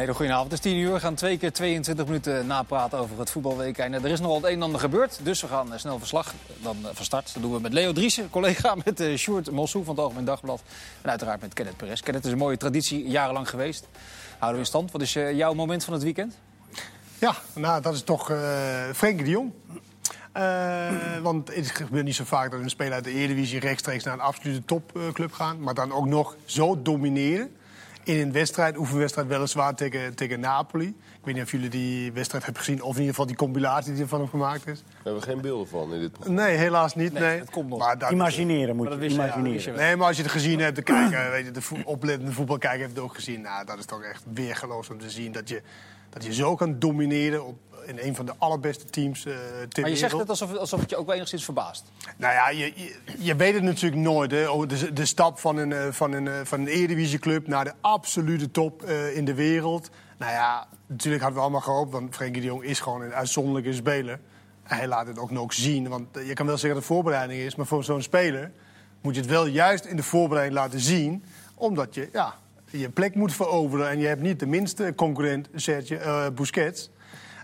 [0.00, 0.50] Nee, goedenavond.
[0.50, 0.92] Het is 10 uur.
[0.92, 3.78] We gaan twee keer 22 minuten napraten over het voetbalweek.
[3.78, 5.20] En er is nogal het een en ander gebeurd.
[5.22, 7.32] Dus we gaan eh, snel verslag dan eh, van start.
[7.32, 10.62] Dat doen we met Leo Driessen, collega met uh, Sjoerd Mossou van het Algemeen Dagblad.
[11.02, 12.00] En uiteraard met Kenneth Perez.
[12.00, 13.88] Kenneth is een mooie traditie, jarenlang geweest.
[14.30, 14.90] Houden we in stand.
[14.90, 16.38] Wat is jouw moment van het weekend?
[17.18, 18.38] Ja, nou, dat is toch uh,
[18.94, 19.52] Frenkie de Jong.
[21.22, 24.20] Want het gebeurt niet zo vaak dat een speler uit de Eredivisie rechtstreeks naar een
[24.20, 25.58] absolute topclub gaat.
[25.58, 27.50] Maar dan ook nog zo domineren
[28.04, 30.86] in een wedstrijd, oefenwedstrijd weliswaar tegen, tegen Napoli.
[30.86, 33.92] Ik weet niet of jullie die wedstrijd hebben gezien, of in ieder geval die compilatie
[33.92, 34.82] die ervan gemacht is.
[34.88, 36.42] We hebben geen beelden van in dit programma.
[36.42, 37.12] Nee, helaas niet.
[37.12, 37.38] Nee, nee.
[37.38, 37.78] Het komt nog.
[37.78, 39.08] Maar dat, imagineren moet je.
[39.08, 39.74] Imagineren.
[39.74, 42.80] nee, maar als je het gezien hebt, de, kijker, weet je, de vo oplettende voetbalkijker
[42.80, 43.40] heeft het ook gezien.
[43.40, 45.62] Nou, dat is toch echt weergeloos om te zien dat je,
[46.10, 49.34] dat je zo kan domineren op, in een van de allerbeste teams uh,
[49.68, 51.84] ter Maar je zegt het alsof, alsof het je ook wel enigszins verbaast.
[52.16, 54.30] Nou ja, je, je, je weet het natuurlijk nooit.
[54.30, 54.50] Hè.
[54.50, 57.72] Oh, De, de stap van een, eh, van, een, eh, van een Eredivisieclub naar de
[57.80, 59.90] absolute top uh, in de wereld.
[60.18, 61.92] Nou ja, natuurlijk hadden we allemaal gehoopt.
[61.92, 64.20] Want Frenkie de Jong is gewoon een uitzonderlijke speler.
[64.62, 65.88] En hij laat het ook nog zien.
[65.88, 67.54] Want je kan wel zeggen dat het voorbereiding is.
[67.54, 68.50] Maar voor zo'n speler
[69.00, 71.24] moet je het wel juist in de voorbereiding laten zien.
[71.54, 72.34] Omdat je ja,
[72.70, 73.88] je plek moet veroveren.
[73.88, 76.90] En je hebt niet de minste concurrent, Sergio uh, Busquets.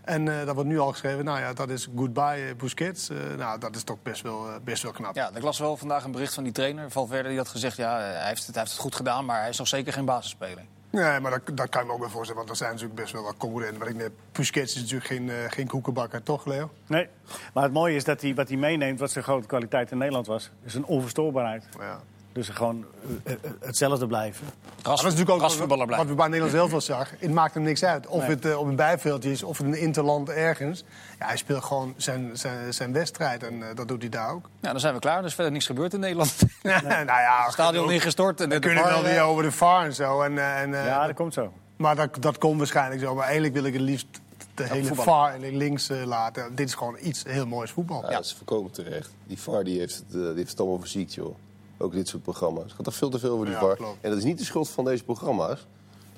[0.07, 3.11] En uh, dat wordt nu al geschreven, nou ja, dat is goodbye Busquets.
[3.11, 5.15] Uh, nou, dat is toch best wel, uh, best wel knap.
[5.15, 7.77] Ja, ik las wel vandaag een bericht van die trainer, Valverde, die had gezegd...
[7.77, 10.05] ja, hij heeft, het, hij heeft het goed gedaan, maar hij is nog zeker geen
[10.05, 10.65] basisspeler.
[10.91, 13.13] Nee, maar dat, dat kan je me ook wel voorstellen, want er zijn natuurlijk best
[13.13, 13.79] wel wat concurrenten.
[13.79, 16.71] Wat ik net, Busquets is natuurlijk geen, geen koekenbakker, toch Leo?
[16.87, 17.09] Nee,
[17.55, 20.27] maar het mooie is dat hij wat hij meeneemt, wat zijn grote kwaliteit in Nederland
[20.27, 20.51] was...
[20.65, 21.65] is een onverstoorbaarheid.
[21.79, 22.01] Ja.
[22.37, 22.85] Dus gewoon
[23.25, 24.47] uh, hetzelfde blijven.
[24.83, 27.17] Ras, dat is natuurlijk ook wat, wat, wat we bij Nederland zelf wel zagen.
[27.21, 28.07] Het maakt hem niks uit.
[28.07, 28.31] Of nee.
[28.31, 30.85] het uh, op een bijveldje is, of het een interland ergens.
[31.19, 34.49] Ja, hij speelt gewoon zijn, zijn, zijn wedstrijd en uh, dat doet hij daar ook.
[34.61, 35.19] Ja, dan zijn we klaar.
[35.19, 36.37] Er is verder niks gebeurd in Nederland.
[36.63, 36.81] nee.
[36.83, 38.41] nou ja, het stadion ingestort.
[38.41, 40.23] En we kunnen wel weer over de VAR en zo.
[40.23, 41.53] En, en, ja, dat komt zo.
[41.77, 43.15] Maar dat, dat komt waarschijnlijk zo.
[43.15, 44.07] Maar eigenlijk wil ik het liefst
[44.55, 46.55] de ja, hele VAR en links uh, laten.
[46.55, 48.03] Dit is gewoon iets heel moois voetbal.
[48.03, 48.17] Ja, ja.
[48.17, 49.11] dat is voorkomen terecht.
[49.27, 51.35] Die VAR die heeft, het, die heeft het allemaal verziekt, joh.
[51.79, 52.63] Ook dit soort programma's.
[52.63, 53.77] Het gaat toch veel te veel over die Ja, VAR.
[53.77, 53.97] klopt.
[54.01, 55.67] En dat is niet de schuld van deze programma's.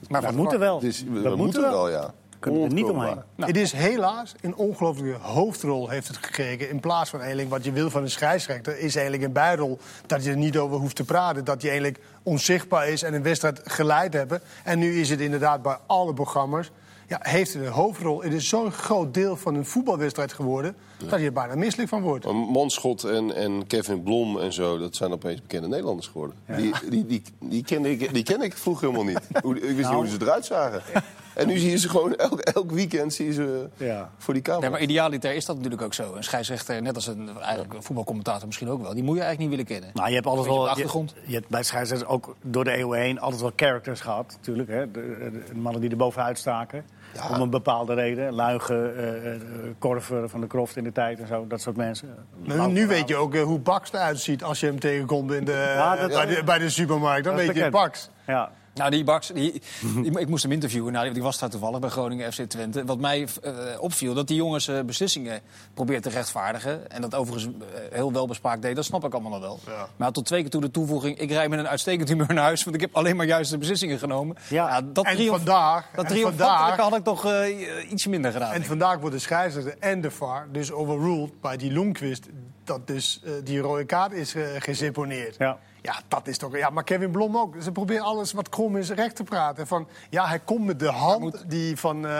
[0.08, 0.78] Maar we moeten wel.
[0.78, 1.70] Dus we, we we moeten wel.
[1.70, 2.14] wel, ja.
[2.38, 3.22] Kunnen we er niet omheen.
[3.34, 3.50] Nou.
[3.50, 6.70] Het is helaas een ongelooflijke hoofdrol heeft het gekregen.
[6.70, 8.78] In plaats van eigenlijk wat je wil van een scheidsrechter...
[8.78, 11.44] is eigenlijk een bijrol dat je er niet over hoeft te praten.
[11.44, 14.40] Dat je eigenlijk onzichtbaar is en een wedstrijd geleid hebben.
[14.64, 16.70] En nu is het inderdaad bij alle programma's...
[17.08, 18.22] Ja, heeft een hoofdrol.
[18.22, 20.76] Het is zo'n groot deel van een voetbalwedstrijd geworden...
[21.08, 22.24] dat je er bijna misselijk van wordt.
[22.24, 26.36] Maar Manschot en, en Kevin Blom en zo, dat zijn opeens bekende Nederlanders geworden.
[26.56, 29.20] Die, die, die, die, ken ik, die ken ik vroeger helemaal niet.
[29.62, 30.82] Ik wist niet hoe ze eruit zagen.
[31.38, 34.10] En nu zie je ze gewoon elk, elk weekend zie je ze Ja.
[34.18, 34.62] voor die camera.
[34.62, 36.14] Nee, maar idealiter is dat natuurlijk ook zo.
[36.14, 38.94] Een scheidsrechter, net als een, eigenlijk een voetbalcommentator misschien ook wel...
[38.94, 39.96] die moet je eigenlijk niet willen kennen.
[39.96, 40.62] Nou, je hebt altijd wel.
[40.62, 41.14] de achtergrond.
[41.14, 44.68] Je, je hebt bij scheidsrechters ook door de eeuwen heen altijd wel characters gehad, natuurlijk.
[44.68, 44.90] Hè?
[44.90, 46.84] De, de- de mannen die er bovenuit staken.
[47.14, 47.28] Ja.
[47.34, 48.32] Om een bepaalde reden.
[48.32, 49.40] Luigen, eh, eh,
[49.78, 51.46] Korver van de Kroft in de tijd en zo.
[51.46, 52.14] Dat soort mensen.
[52.44, 55.44] Nou, nu weet je ook eh, hoe Bax eruit ziet als je hem tegenkomt in
[55.44, 57.24] de, Ja, dat- bij, de, bij de supermarkt.
[57.24, 57.70] Dan weet je.
[57.70, 58.10] Bax.
[58.26, 58.50] Ja.
[58.78, 59.62] Nou, die Baks, die,
[60.02, 60.92] die- ik moest hem interviewen.
[60.92, 62.84] Nou, die- die was daar toevallig bij Groningen FC Twente.
[62.84, 65.40] Wat mij eh, opviel, dat die jongens eh, beslissingen
[65.74, 66.90] probeert te rechtvaardigen.
[66.90, 69.58] En dat overigens eh, heel wel bespraakt deed, dat snap ik allemaal nog wel.
[69.74, 69.88] Ja.
[69.96, 71.18] Maar tot twee keer toe de toevoeging...
[71.18, 72.64] ik rij met een uitstekend humeur naar huis...
[72.64, 74.36] want ik heb alleen maar juiste beslissingen genomen.
[74.48, 74.80] Ja.
[74.82, 78.52] dat En triomf- vandaag, dat en vandaag, had ik toch eh, iets minder gedaan.
[78.52, 78.66] en ik.
[78.66, 82.26] vandaag wordt de scheidsrechter en de VAR dus overruled bij die Loenquist.
[82.64, 85.36] Dat dus eh, die rode kaart is geseponeerd.
[85.38, 85.58] Ja.
[85.88, 86.56] Ja, dat is toch...
[86.56, 87.54] Ja, maar Kevin Blom ook.
[87.62, 89.66] Ze proberen alles wat krom is recht te praten.
[89.66, 92.12] Van, ja, hij komt met de hand die van eh,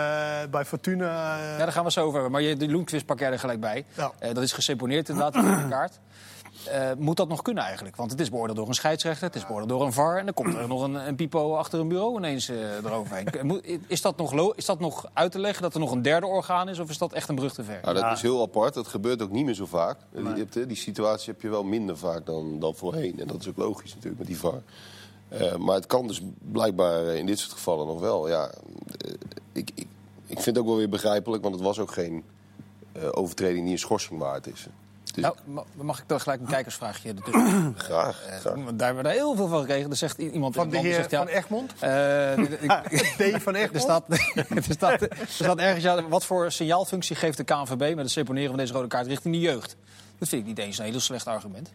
[0.51, 1.37] bij Fortuna...
[1.37, 2.31] eh, Ja, daar gaan we zo over hebben.
[2.31, 3.85] Maar je, de Loenquist pak jij er gelijk bij.
[3.93, 4.11] Ja.
[4.19, 5.99] Eh, dat is geseponeerd inderdaad, de kaart.
[6.67, 7.95] Eh, moet dat nog kunnen eigenlijk?
[7.95, 10.17] Want het is beoordeeld door een scheidsrechter, het is beoordeeld door een VAR...
[10.17, 13.25] en dan komt er nog een, een pipo achter een bureau ineens eh, eroverheen.
[13.27, 16.25] Eh, Is dat, nog is dat nog uit te leggen, dat er nog een derde
[16.25, 16.79] orgaan is...
[16.79, 17.79] of is dat echt een brug te ver?
[17.83, 18.73] Nou, dat is heel apart.
[18.73, 19.97] Dat gebeurt ook niet meer zo vaak.
[20.13, 23.19] Hebt, hè, die situatie heb je wel minder vaak dan, dan voorheen.
[23.19, 24.61] En dat is ook logisch natuurlijk met die VAR.
[25.29, 28.29] Eh, maar het kan dus blijkbaar eh, in dit soort gevallen nog wel.
[28.29, 28.51] Ja,
[28.97, 29.13] eh,
[29.51, 29.87] ik, ik,
[30.25, 32.23] ik vind het ook wel weer begrijpelijk, want het was ook geen
[32.91, 34.67] eh, overtreding die een schorsing waard is.
[35.21, 37.73] Nou, ma- mag ik dan gelijk een kijkersvraagje ertussen?
[37.87, 38.23] graag.
[38.25, 38.53] Eh, graag.
[38.55, 39.89] want daar hebben we daar heel veel van gekregen.
[39.89, 41.73] Er zegt iemand van de heer zegt, Van Egmond?
[41.79, 43.81] ja, eh, D van Er Egmond?
[43.83, 48.11] staat, er, staat, er staat ergens, ja, wat voor signaalfunctie geeft de KNVB met het
[48.11, 49.75] seponeren van deze rode kaart richting de jeugd?
[50.19, 51.71] Dat vind ik niet eens een heel slecht argument.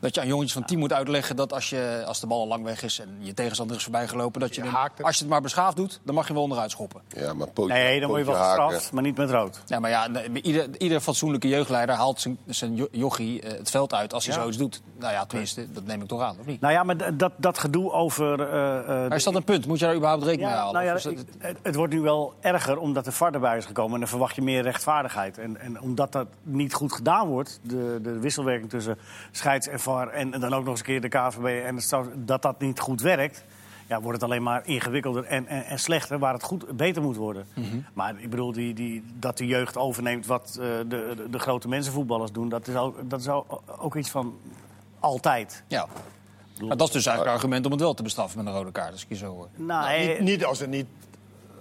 [0.00, 2.46] Dat je aan jongetjes van 10 moet uitleggen dat als, je, als de bal al
[2.46, 5.30] lang weg is en je tegenstander is voorbijgelopen, dat je, Je hem- als je het
[5.32, 7.00] maar beschaafd doet, dan mag je wel onderuit schoppen.
[7.08, 9.62] Ja, maar pootje, Nee, dan word je wel gestraft, maar niet met rood.
[9.66, 10.08] Ja, maar ja,
[10.42, 14.34] ieder, ieder fatsoenlijke jeugdleider haalt zijn, zijn jo- jochie eh, het veld uit als hij
[14.34, 14.40] Ja.
[14.40, 14.82] zoiets doet.
[14.98, 16.60] Nou ja, tenminste, dat neem ik toch aan, of niet?
[16.60, 18.40] Nou ja, maar dat, dat gedoe over...
[18.40, 19.66] eh, eh, Maar is dat een punt?
[19.66, 20.74] Moet je daar überhaupt rekening mee Ja, halen?
[20.84, 23.92] nou ja, dat- het, het wordt nu wel erger omdat de VAR erbij is gekomen.
[23.94, 25.38] En dan verwacht je meer rechtvaardigheid.
[25.38, 28.98] En, en omdat dat niet goed gedaan wordt, de, de wisselwerking tussen
[29.30, 30.08] scheids en VAR...
[30.08, 32.80] En, en dan ook nog eens een keer de KVB en het dat dat niet
[32.80, 33.44] goed werkt...
[33.88, 37.16] Ja, wordt het alleen maar ingewikkelder en, en, en slechter, waar het goed, beter moet
[37.16, 37.46] worden.
[37.54, 37.78] Mhm.
[37.92, 41.68] Maar ik bedoel, die, die, dat de jeugd overneemt wat eh, de, de, de grote
[41.68, 42.48] mensenvoetballers doen...
[42.48, 44.38] dat is, ook, dat is ook, ook iets van
[45.00, 45.62] altijd.
[45.66, 45.86] ja.
[46.64, 48.72] Maar dat is dus eigenlijk een argument om het wel te bestraffen met een rode
[48.72, 49.48] kaart, als ik je zo hoor.
[49.54, 50.86] Nou, Niet, eh, niet als het niet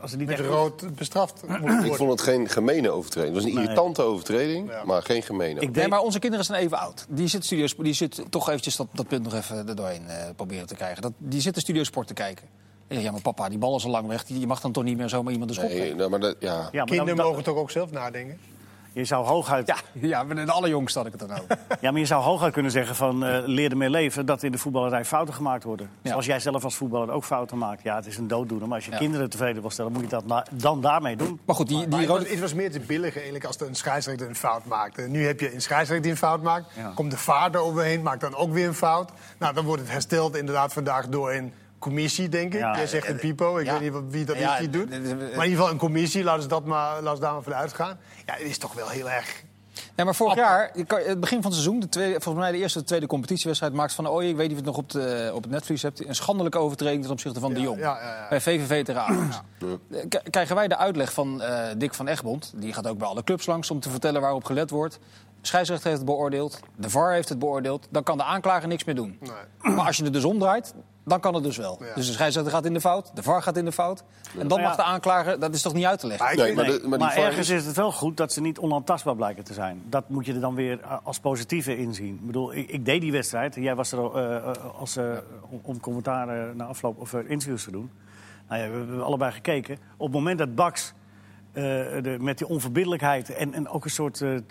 [0.05, 1.85] als het niet met echt rood bestraft moet worden.
[1.85, 3.33] Ik vond het geen gemene overtreding.
[3.33, 3.63] Het was een Nee.
[3.67, 4.83] irritante overtreding, Ja.
[4.85, 5.59] maar geen gemene.
[5.59, 7.05] Ik denk- maar onze kinderen zijn even oud.
[7.09, 10.15] Die zitten studio's, die zitten toch eventjes dat, dat punt nog even er doorheen eh,
[10.35, 11.01] proberen te krijgen.
[11.01, 12.45] Dat, die zitten studiosport te kijken.
[12.87, 14.23] En ja, maar papa, die bal is al lang weg.
[14.25, 15.69] Die, je mag dan toch niet meer zomaar iemand de schop?
[15.69, 16.53] Nee, nou, maar dat, ja.
[16.53, 18.37] Ja, maar Kinderen dan- mogen toch ook zelf nadenken?
[18.95, 21.57] Je zou hooguit, Ja, ja, met de allerjongste had ik het dan over.
[21.81, 24.57] ja, maar je zou hooguit kunnen zeggen van eh leer ermee leven dat in de
[24.57, 25.89] voetballerij fouten gemaakt worden.
[26.01, 26.09] Ja.
[26.09, 27.83] Zoals jij zelf als voetballer ook fouten maakt.
[27.83, 28.67] Ja, het is een dooddoener.
[28.67, 28.97] Maar als je Ja.
[28.97, 31.39] kinderen tevreden wil stellen, moet je dat dan daarmee doen.
[31.45, 32.29] Maar goed, die, Maar die het, was, rode...
[32.29, 35.01] het was meer te billig eigenlijk als er een scheidsrechter een fout maakte.
[35.01, 36.65] Nu heb je een scheidsrechter die een fout maakt.
[36.75, 36.91] Ja.
[36.95, 39.11] Komt de vader overheen, maakt dan ook weer een fout.
[39.39, 41.53] Nou, dan wordt het hersteld inderdaad vandaag door een
[41.89, 42.59] commissie, denk ik.
[42.59, 43.71] Ja, Jij zegt een pipo, ik ja.
[43.71, 44.89] weet niet wat- wie dat Ja, is die doet.
[44.89, 47.73] Maar in ieder geval een commissie, laten ze, dat maar, laten ze daar maar vanuit
[47.73, 47.97] gaan.
[48.25, 49.43] Ja, het is toch wel heel erg...
[49.95, 52.79] Nee, maar vorig jaar, het begin van het seizoen, de tweede, volgens mij de eerste
[52.79, 55.31] de tweede competitiewedstrijd, Max van Ooyen, ik weet niet of je het nog op, de,
[55.33, 57.79] op het netvlies hebt, een schandelijke overtreding ten opzichte van de Jong.
[57.79, 58.27] ja, ja, ja.
[58.29, 59.41] Bij VVV Ajax.
[59.91, 59.97] Eh,
[60.29, 63.45] Krijgen wij de uitleg van eh, Dick van Egmond, die gaat ook bij alle clubs
[63.45, 64.99] langs om te vertellen waarop gelet wordt.
[65.41, 68.83] De scheidsrechter heeft het beoordeeld, de VAR heeft het beoordeeld, dan kan de aanklager niks
[68.83, 69.17] meer doen.
[69.19, 69.75] Nee.
[69.75, 70.73] Maar als je het dus omdraait,
[71.05, 71.77] dan kan het dus wel.
[71.79, 71.93] Ja.
[71.95, 74.03] Dus de scheidsrechter gaat in de fout, de VAR gaat in de fout.
[74.39, 74.67] En dan ja.
[74.67, 76.37] mag de aanklager, dat is toch niet uit te leggen?
[76.37, 78.41] Nee, maar, de- maar maar die VAR ergens is- is het wel goed dat ze
[78.41, 79.83] niet onaantastbaar blijken te zijn.
[79.89, 82.13] Dat moet je er dan weer eh, als positieve inzien.
[82.15, 83.55] Ik bedoel, ik, ik deed die wedstrijd.
[83.55, 85.05] Jij was er eh, eh, als, eh,
[85.49, 87.91] om, om commentaar na afloop of interviews te doen.
[88.49, 89.77] Nou ja, we, hebben allebei gekeken.
[89.97, 90.93] Op het moment dat Bax eh,
[92.01, 94.41] de, met die onverbiddelijkheid en, en ook een soort eh, eh,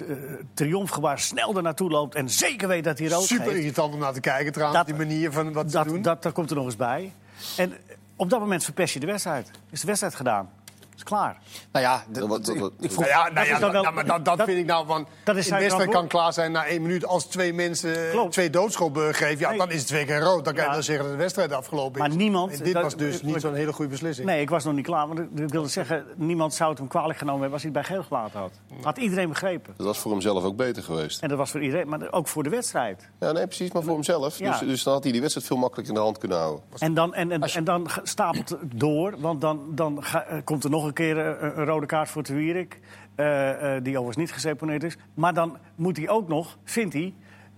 [0.54, 3.56] triomfgebaar snel er naartoe loopt en zeker weet dat hij rood Super geeft.
[3.58, 6.02] irritant om naar te kijken trouwens, Dat- die manier van wat ze Dat, doen.
[6.02, 7.12] dat, dat komt er nog eens bij.
[7.56, 7.72] En
[8.16, 9.50] op dat moment verpest je de wedstrijd.
[9.70, 10.50] Is de wedstrijd gedaan.
[10.96, 11.38] Is klaar.
[11.72, 12.28] Nou ja, Dat.
[12.28, 15.06] Nou nou dan nou, maar vind ik nou van.
[15.24, 15.48] dat is
[15.90, 17.06] kan klaar zijn na één minuut.
[17.06, 18.32] Als twee mensen Klopt.
[18.32, 19.58] twee doodschoppen geven, ja, Nee.
[19.58, 20.44] dan is het twee keer rood.
[20.44, 20.74] Dan kan je Ja.
[20.74, 22.14] wel zeggen dat de wedstrijd afgelopen Maar is.
[22.14, 24.26] niemand- En dit dat- was dus niet zo'n hele goede beslissing.
[24.26, 25.08] Nee, ik was nog niet klaar.
[25.08, 27.96] Maar ik wilde zeggen, niemand zou het hem kwalijk genomen hebben als hij het bij
[27.96, 28.52] geel gelaten had.
[28.82, 29.74] Had iedereen begrepen.
[29.76, 31.22] Dat was voor hemzelf ook beter geweest.
[31.22, 33.08] En dat was voor iedereen, maar ook voor de wedstrijd.
[33.20, 34.38] Ja, nee, precies, maar voor hemzelf.
[34.38, 34.50] Ja.
[34.50, 36.64] Dus, dus dan had hij die wedstrijd veel makkelijker in de hand kunnen houden.
[36.78, 40.64] En dan, en, en, en dan stapelt het door, want dan, dan ga- eh, komt
[40.64, 42.80] er nog een keer eh, een, rode kaart voor de Wierik.
[43.14, 44.96] eh, eh, die overigens niet geseponeerd is.
[45.14, 47.14] Maar dan moet hij ook nog, vindt hij,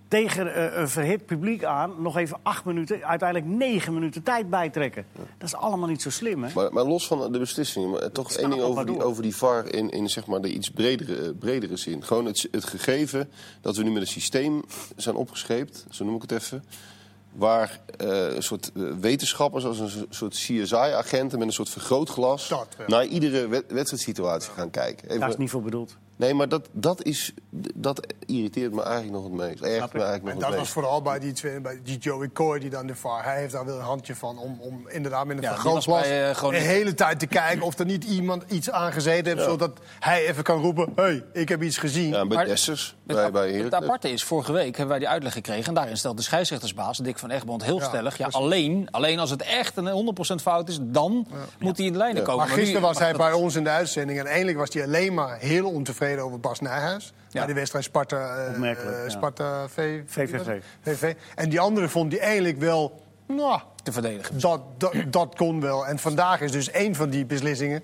[0.08, 2.02] tegen een verhit publiek aan...
[2.02, 5.06] nog even acht minuten, uiteindelijk negen minuten tijd bijtrekken.
[5.12, 6.54] Dat is allemaal niet zo slim, hè?
[6.54, 9.36] Maar, maar los van de beslissingen, maar toch één ding nog over die, over die
[9.36, 12.02] VAR in, in zeg maar de iets bredere, bredere zin.
[12.02, 13.30] Gewoon het, het gegeven
[13.60, 14.62] dat we nu met een systeem
[14.96, 16.64] zijn opgescheept, zo noem ik het even.
[17.36, 22.48] Waar eh, een soort eh, wetenschappers als een so- soort CSI-agenten met een soort vergrootglas
[22.48, 25.08] Dat naar iedere wed- wedstrijdsituatie gaan kijken.
[25.08, 25.96] Even- Daar is niet voor bedoeld.
[26.16, 27.32] Nee, maar dat, dat, is,
[27.74, 29.60] dat irriteert me eigenlijk nog het meest.
[29.60, 32.70] Me eigenlijk En dat het was vooral bij die, twee, bij die Joey Coy die
[32.70, 33.24] dan de VAR.
[33.24, 36.08] Hij heeft daar wel een handje van om, om inderdaad met een Ja, vergrootglas was
[36.08, 36.62] bij, eh, Groningen.
[36.66, 40.42] de hele tijd te kijken of er niet iemand iets aangezeten heeft, zodat hij even
[40.42, 42.08] kan roepen: hé, hey, ik heb iets gezien.
[42.08, 45.32] Ja, bij Maar- Dessers, Het, bij, het aparte is, vorige week hebben wij die uitleg
[45.32, 45.64] gekregen...
[45.66, 48.18] en daarin stelt de scheidsrechtersbaas, Dick van Egmond, heel Ja, stellig...
[48.18, 51.26] Ja, alleen, alleen als het echt een 100% fout is, dan
[51.58, 52.22] moet hij in de lijnen Ja.
[52.28, 52.46] komen.
[52.46, 55.14] Maar nu- gisteren was hij bij ons in de uitzending en eindelijk was hij alleen
[55.14, 57.12] maar heel ontevreden over Bas Nijhuis.
[57.30, 57.45] Ja.
[57.46, 59.08] Bij de wedstrijd Sparta, ja.
[59.08, 60.60] Sparta v, VVV.
[60.80, 61.14] VVV.
[61.34, 64.40] En die andere vond hij eigenlijk wel, nou, te verdedigen.
[64.40, 65.86] dat, dat, dat kon wel.
[65.86, 67.82] En vandaag is dus één van die beslissingen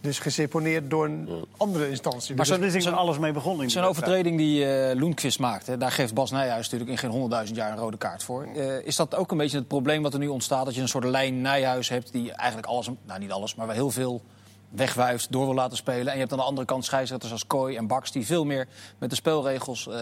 [0.00, 2.34] dus geseponeerd door een andere instantie.
[2.34, 3.70] Maar Dus- zo- Dus is alles mee begonnen.
[3.70, 4.12] Zijn wedstrijd.
[4.14, 7.78] overtreding die eh Loenquist maakte, daar geeft Bas Nijhuis natuurlijk in geen honderdduizend jaar een
[7.78, 8.46] rode kaart voor.
[8.56, 10.64] Eh, is dat ook een beetje het probleem wat er nu ontstaat?
[10.64, 13.74] Dat je een soort lijn Nijhuis hebt die eigenlijk alles, nou niet alles, maar wel
[13.74, 14.22] heel veel
[14.76, 16.06] wegwuift, door wil laten spelen.
[16.06, 18.12] En je hebt aan de andere kant scheidsrechters als Kooi en Baks...
[18.12, 18.66] die veel meer
[18.98, 19.94] met de spelregels eh,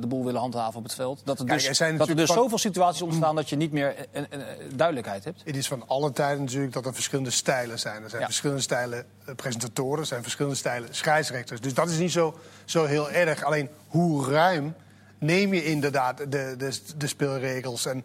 [0.00, 1.20] de boel willen handhaven op het veld.
[1.24, 3.56] Dat er Kijk, dus, er zijn dat er dus van- zoveel situaties ontstaan dat je
[3.56, 4.40] niet meer eh, eh, eh,
[4.74, 5.42] duidelijkheid hebt.
[5.44, 8.02] Het is van alle tijden natuurlijk dat er verschillende stijlen zijn.
[8.02, 8.26] Er zijn Ja.
[8.26, 9.06] verschillende stijlen
[9.36, 11.60] presentatoren, er zijn verschillende stijlen scheidsrechters.
[11.60, 13.44] Dus dat is niet zo, zo heel erg.
[13.44, 14.74] Alleen hoe ruim
[15.18, 17.86] neem je inderdaad de, de, de speelregels.
[17.86, 18.04] En,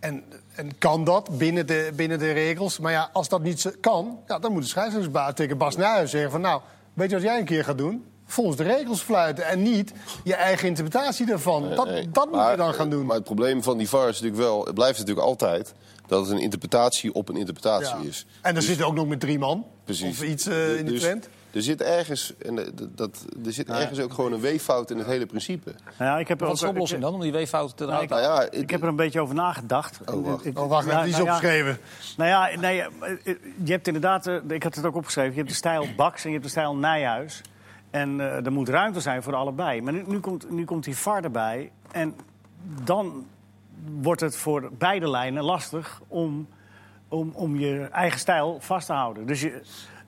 [0.00, 0.24] en,
[0.54, 2.78] en kan dat binnen de, binnen de regels?
[2.78, 6.30] Maar ja, als dat niet kan, ja, dan moet de scheidsrechtersbaas tegen Bas Nijhuis zeggen
[6.30, 6.40] van...
[6.40, 6.60] nou,
[6.94, 8.04] weet je wat jij een keer gaat doen?
[8.26, 9.92] Volgens de regels fluiten en niet
[10.24, 11.74] je eigen interpretatie daarvan.
[11.74, 13.06] dat Nee, dat moet je dan gaan doen.
[13.06, 15.74] Maar het probleem van die VAR is natuurlijk wel, het blijft natuurlijk altijd
[16.06, 18.08] dat het een interpretatie op een interpretatie Ja.
[18.08, 18.26] is.
[18.28, 19.64] En dan Dus- zitten ook nog met drie man.
[19.84, 20.10] Precies.
[20.20, 21.28] Of iets eh, in de Dus trend.
[21.52, 25.06] Er zit ergens, en eh, dat, er zit ergens ook gewoon een weeffout in het
[25.06, 25.74] hele principe.
[25.98, 28.02] Nou ja, ik heb er Wat is de oplossing dan om die weeffout te Nou,
[28.02, 28.08] ik-?
[28.08, 30.00] Nou ja, Ik heb er een beetje over nagedacht.
[30.12, 30.44] Oh, wacht.
[30.44, 31.78] Ik- Oh, wacht, heb je iets nou opgeschreven?
[32.16, 32.88] Nou ja, nee, eh,
[33.64, 36.28] je hebt inderdaad, eh, ik had het ook opgeschreven, je hebt de stijl Baks en
[36.28, 37.40] je hebt de stijl Nijhuis.
[37.90, 39.82] En eh, er moet ruimte zijn voor allebei.
[39.82, 41.70] Maar nu, nu, komt, nu komt die VAR erbij.
[41.90, 42.14] En
[42.84, 43.26] dan
[44.00, 46.48] wordt het voor beide lijnen lastig om,
[47.08, 49.26] om, om je eigen stijl vast te houden.
[49.26, 49.62] Dus je,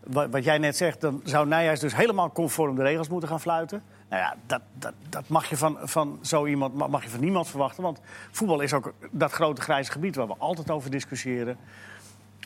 [0.07, 3.41] wat, wat jij net zegt, dan zou Nijhuis dus helemaal conform de regels moeten gaan
[3.41, 3.83] fluiten.
[4.09, 7.21] Nou ja, dat, dat, dat mag je van, van zo iemand ma- mag je van
[7.21, 7.83] niemand verwachten.
[7.83, 11.57] Want voetbal is ook dat grote grijze gebied waar we altijd over discussiëren.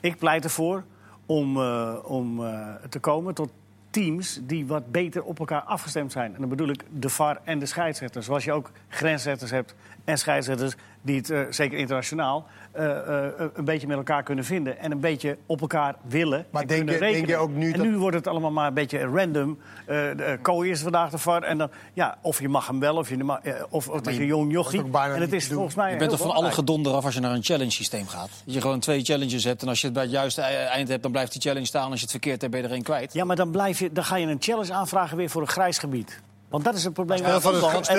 [0.00, 0.84] Ik pleit ervoor
[1.26, 3.50] om, eh, om eh, te komen tot
[3.90, 6.34] teams die wat beter op elkaar afgestemd zijn.
[6.34, 8.26] En dan bedoel ik de VAR en de scheidsrechters.
[8.26, 13.64] Zoals je ook grensrechters hebt en scheidsrechters die het, eh, zeker internationaal, eh, eh, een
[13.64, 14.78] beetje met elkaar kunnen vinden.
[14.78, 17.36] En een beetje op elkaar willen Maar en denk kunnen je- denk rekenen.
[17.36, 19.58] je ook nu en dat- nu wordt het allemaal maar een beetje random.
[19.86, 21.42] Eh de uh, Kooi is vandaag de VAR.
[21.42, 24.26] En dan, ja, of je mag hem wel, of, je, ma- eh, of, of tegen
[24.26, 24.82] Jong Jochie.
[24.92, 27.32] En het is volgens mij Je bent toch van alle gedonder af als je naar
[27.34, 28.30] een challenge systeem gaat.
[28.44, 30.88] Dat je gewoon twee challenges hebt en als je het bij het juiste e- eind
[30.88, 31.84] hebt, dan blijft die challenge staan.
[31.90, 33.12] Als je het verkeerd hebt, ben je er kwijt.
[33.12, 35.78] Ja, maar dan, blijf je, dan ga je een challenge aanvragen weer voor een grijs
[35.78, 36.20] gebied.
[36.54, 37.18] Want dat is het probleem.
[37.18, 37.54] Stel voor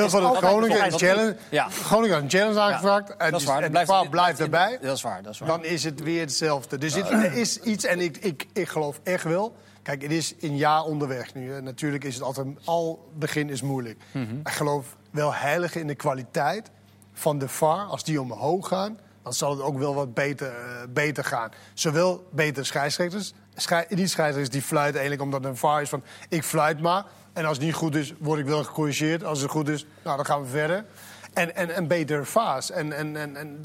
[0.09, 1.35] voor dat altijd Groningen een challenge.
[1.49, 1.69] Ja.
[1.69, 3.63] Groningen had een challenge aangevraagd en, Dat is die- waar.
[3.63, 4.77] en Dan de VAR blijft erbij.
[4.81, 5.47] Dat is waar, dat is waar.
[5.47, 6.77] Dan is het weer hetzelfde.
[6.77, 9.55] Dus er is iets, en ik, ik, ik geloof echt wel.
[9.83, 11.51] Kijk, het is een jaar onderweg nu.
[11.51, 11.61] hè.
[11.61, 13.99] Natuurlijk is het altijd, al begin is moeilijk.
[14.11, 14.35] Mhm.
[14.39, 16.71] Ik geloof wel heilig in de kwaliteit
[17.13, 17.85] van de VAR.
[17.85, 20.55] Als die omhoog gaan, dan zal het ook wel wat beter, eh,
[20.89, 21.49] beter gaan.
[21.73, 23.33] Zowel betere scheidsrechters.
[23.55, 26.03] Schei, die scheidsrechters die fluiten eigenlijk omdat een VAR is van...
[26.29, 27.05] ik fluit maar.
[27.35, 29.23] En als het niet goed is, word ik wel gecorrigeerd.
[29.23, 30.85] Als het goed is, nou, dan gaan we verder.
[31.33, 32.71] En, en, en betere VAR's.
[32.71, 33.61] En, en, en, en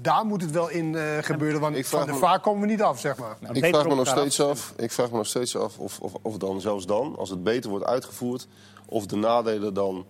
[0.00, 1.60] daar moet het wel in eh, gebeuren.
[1.60, 3.36] Want van de VAR komen we niet af, zeg maar.
[3.40, 6.00] Nou, Ik beter vraag, me nog steeds af, ik vraag me nog steeds af of,
[6.00, 8.46] of, of dan zelfs dan, als het beter wordt uitgevoerd,
[8.86, 10.06] of de nadelen dan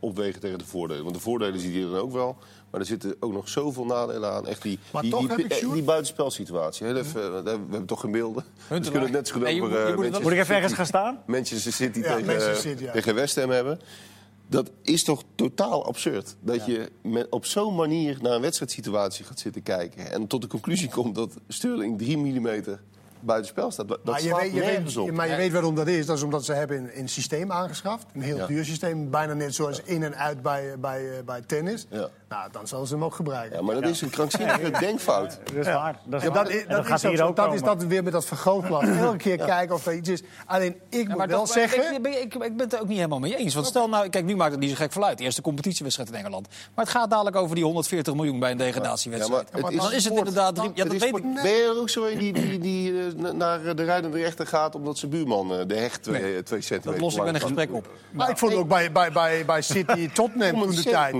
[0.00, 1.02] opwegen tegen de voordelen.
[1.02, 2.36] Want de voordelen zie je dan ook wel.
[2.74, 4.46] Maar er zitten ook nog zoveel nadelen aan.
[4.46, 6.86] Echt die, Maar die, toch die, heb ik, eh, Sjoerd- die buitenspelsituatie.
[6.86, 8.44] Heel even, eh, we hebben toch geen beelden.
[8.68, 10.12] Dus we kunnen het net zo goed Nee, je over moet- je eh, moet het
[10.12, 11.18] wel- Moet ik even ergens gaan staan?
[11.26, 12.92] Manchester City Ja, tegen, Manchester City, ja.
[12.92, 13.80] tegen West Ham hebben.
[14.46, 16.36] Dat is toch totaal absurd.
[16.40, 20.10] Dat je met, op zo'n manier naar een wedstrijdsituatie gaat zitten kijken.
[20.12, 22.62] En tot de conclusie komt dat Sterling 3 mm
[23.20, 23.88] buitenspel staat.
[23.88, 25.10] Dat Maar je, weet, je, weet, op.
[25.10, 26.06] maar je weet waarom dat is.
[26.06, 28.06] Dat is omdat ze hebben een, een systeem aangeschaft.
[28.14, 28.46] Een heel Ja.
[28.46, 29.10] duur systeem.
[29.10, 31.86] Bijna net zoals in en uit bij, bij, bij tennis.
[31.90, 32.08] Ja.
[32.34, 33.56] Nou, dan zullen ze hem ook gebruiken.
[33.58, 35.38] Ja, maar dat is een krankzinnige denkfout.
[35.44, 35.98] Dat is waar.
[36.04, 37.26] Dat is is, is, ook hier zo.
[37.26, 38.84] ook dat is dat weer met dat vergrootglas.
[38.84, 40.22] Elke keer kijken of er iets is.
[40.46, 41.94] Alleen, ik moet wel dat- zeggen...
[41.94, 43.54] Ik, ben- ik, ik ben het er ook niet helemaal mee eens.
[43.54, 45.18] Want stel nou, kijk, nu maakt het niet zo gek vanuit.
[45.18, 46.48] De eerste competitiewedstrijd in Engeland.
[46.74, 49.48] Maar het gaat dadelijk over die 140 miljoen bij een degradatiewedstrijd.
[49.52, 50.70] Ja, maar het dan is is het inderdaad drie.
[50.74, 51.22] Ja, dat is weet ik.
[51.34, 54.74] Ben je er ook zo die, die, die eh, naar de rijdende rechter gaat...
[54.74, 56.42] omdat zijn buurman eh, de hecht twee, Nee.
[56.42, 57.88] twee centimeter Dat los ik met een gesprek op.
[58.12, 61.12] Maar ik vond het ook bij, bij, bij, bij City Tottenham toen de tijd.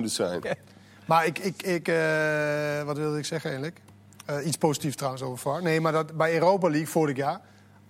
[1.05, 3.81] Maar ik, ik, ik eh, wat wilde ik zeggen eigenlijk?
[4.27, 5.63] Eh, iets positiefs trouwens over VAR.
[5.63, 7.41] Nee, maar dat, bij Europa League vorig jaar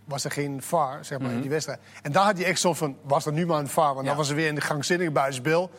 [0.05, 1.81] was er geen VAR, zeg maar, in die wedstrijd.
[2.03, 3.95] En daar had hij echt zo van, was er nu maar een VAR?
[3.95, 5.71] Want dan was er weer in de gangzinnige buitenspel.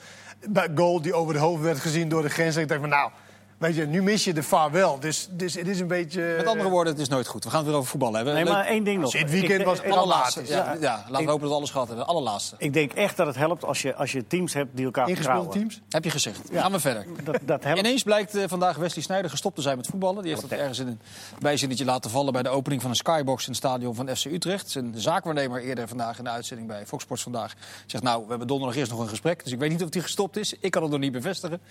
[0.50, 2.56] Bij goal die over het hoofd werd gezien door de grens.
[2.56, 3.12] En ik dacht van, nou,
[3.58, 5.00] weet je, nu mis je de VAR wel.
[5.00, 6.34] Dus, dus het is een beetje...
[6.38, 7.44] Met andere woorden, het is nooit goed.
[7.44, 8.34] We gaan het weer over voetbal hebben.
[8.34, 9.12] Nee, maar één ding nog.
[9.12, 10.42] Dit weekend Ik- was ik- Allerlaatste.
[10.48, 12.08] Ja, ja, laten we hopen dat we alles gehad hebben.
[12.08, 12.56] Allerlaatste.
[12.58, 15.42] Ik denk echt dat het helpt als je, als je teams hebt die elkaar Ingespeelde
[15.42, 15.70] vertrouwen.
[15.70, 15.82] teams?
[15.90, 16.40] Heb je gezegd.
[16.52, 17.06] Gaan we verder.
[17.24, 17.80] Dat, dat helpt.
[17.80, 20.22] Ineens blijkt eh, vandaag Wesley Sneijder gestopt te zijn met voetballen.
[20.22, 21.00] Die heeft het ergens in een
[21.40, 24.70] bijzinnetje laten vallen bij de opening van een skybox in het stadion van FC Utrecht.
[24.72, 27.54] Zijn zaakwaarnemer eerder vandaag in de uitzending bij Fox Sports vandaag
[27.86, 29.44] zegt: Nou, we hebben donderdag eerst nog een gesprek.
[29.44, 30.54] Dus ik weet niet of hij gestopt is.
[30.60, 31.62] Ik kan het nog niet bevestigen.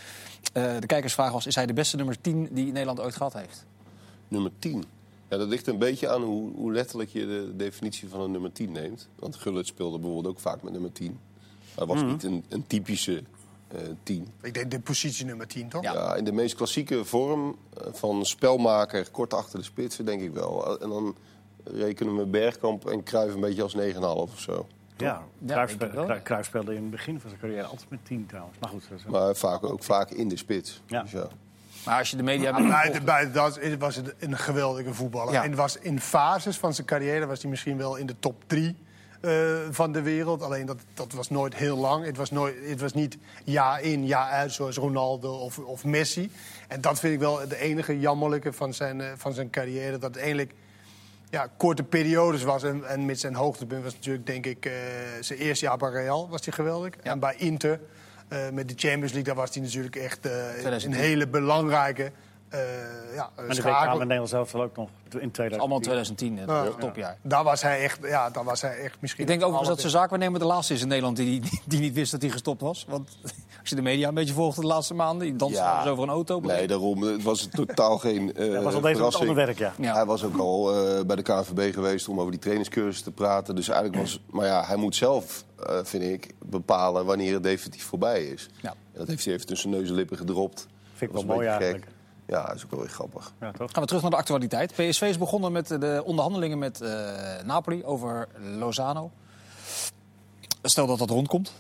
[0.53, 3.67] Eh, de kijkersvraag was: Is hij de beste nummer 10 die Nederland ooit gehad heeft?
[4.29, 4.85] Nummer 10.
[5.29, 8.53] Ja, dat ligt een beetje aan hoe, hoe letterlijk je de definitie van een nummer
[8.53, 9.09] 10 neemt.
[9.19, 11.19] Want Gullit speelde bijvoorbeeld ook vaak met nummer 10.
[11.77, 11.95] Maar Mhm.
[11.99, 13.23] was niet een, een typische
[13.69, 14.29] eh 10.
[14.43, 15.83] Ik denk de positie nummer 10, toch?
[15.83, 16.15] Ja.
[16.15, 20.81] in de meest klassieke vorm eh, van spelmaker, kort achter de spitsen, denk ik wel.
[20.81, 21.17] En dan
[21.65, 24.67] rekenen we Bergkamp en Cruijff een beetje als 9,5 of zo.
[24.97, 28.59] Ja, ik speelde, speelde in het begin van zijn carrière altijd met 10 trouwens.
[28.59, 30.83] Maar goed, dat is- Maar vaak, ook vaak in de spits.
[30.87, 31.03] Ja.
[31.03, 31.29] Dus ja.
[31.85, 32.53] Maar als je de media
[33.05, 35.35] bij, dat was het een geweldige voetballer.
[35.35, 38.77] En was in fases van zijn carrière was hij misschien wel in de top drie
[39.21, 39.31] eh,
[39.71, 40.43] van de wereld.
[40.43, 42.05] Alleen dat, dat was nooit heel lang.
[42.05, 46.31] Het was, nooit, het was niet jaar in, jaar uit zoals Ronaldo of, of Messi.
[46.69, 49.99] En dat vind ik wel de enige jammerlijke van zijn, eh, van zijn carrière.
[49.99, 50.53] Dat het eigenlijk
[51.31, 52.63] ja, korte periodes was.
[52.63, 54.73] En, en met zijn hoogtepunt was natuurlijk, denk ik, eh,
[55.21, 56.95] zijn eerste jaar bij Real was hij geweldig.
[57.03, 57.81] En bij Inter,
[58.53, 60.93] met de Champions League, daar was hij natuurlijk echt eh, een 2010.
[60.93, 62.13] hele belangrijke
[62.59, 63.91] eh ja, En de WK schakel.
[63.91, 65.59] met Nederland zelf ook nog in 2010.
[65.61, 66.65] Allemaal 2010, hè, Ja.
[66.65, 67.17] dat topjaar.
[67.23, 69.23] Daar was hij echt, ja, daar was hij echt misschien.
[69.23, 71.95] Ik denk overigens dat zijn zaakwaarnemer de laatste is in Nederland die, die, die niet
[71.95, 72.87] wist dat hij gestopt was.
[72.89, 73.09] Want
[73.61, 75.83] als je de media een beetje volgt de laatste maanden, die dansen Ja.
[75.83, 76.41] dus over een auto.
[76.41, 77.03] Nee, daarom.
[77.03, 79.29] Het was totaal geen eh Dat was al bezig met verrassing.
[79.29, 79.73] ander werk, ja.
[79.79, 79.95] Ja.
[79.95, 83.55] Hij was ook al eh, bij de KNVB geweest om over die trainingscursus te praten.
[83.55, 84.21] Dus eigenlijk was...
[84.31, 88.49] Maar ja, hij moet zelf, eh, vind ik, bepalen wanneer het definitief voorbij is.
[88.63, 88.71] Ja.
[88.71, 90.67] En dat heeft hij even tussen neus en lippen gedropt.
[90.95, 91.87] Vind ik Dat wel mooi eigenlijk.
[92.27, 93.33] Ja, dat is ook wel weer grappig.
[93.41, 93.71] Ja, toch?
[93.73, 94.73] Gaan we terug naar de actualiteit.
[94.73, 96.91] PSV is begonnen met de onderhandelingen met eh,
[97.45, 98.29] Napoli over
[98.59, 99.11] Lozano.
[100.63, 101.53] Stel dat dat rondkomt,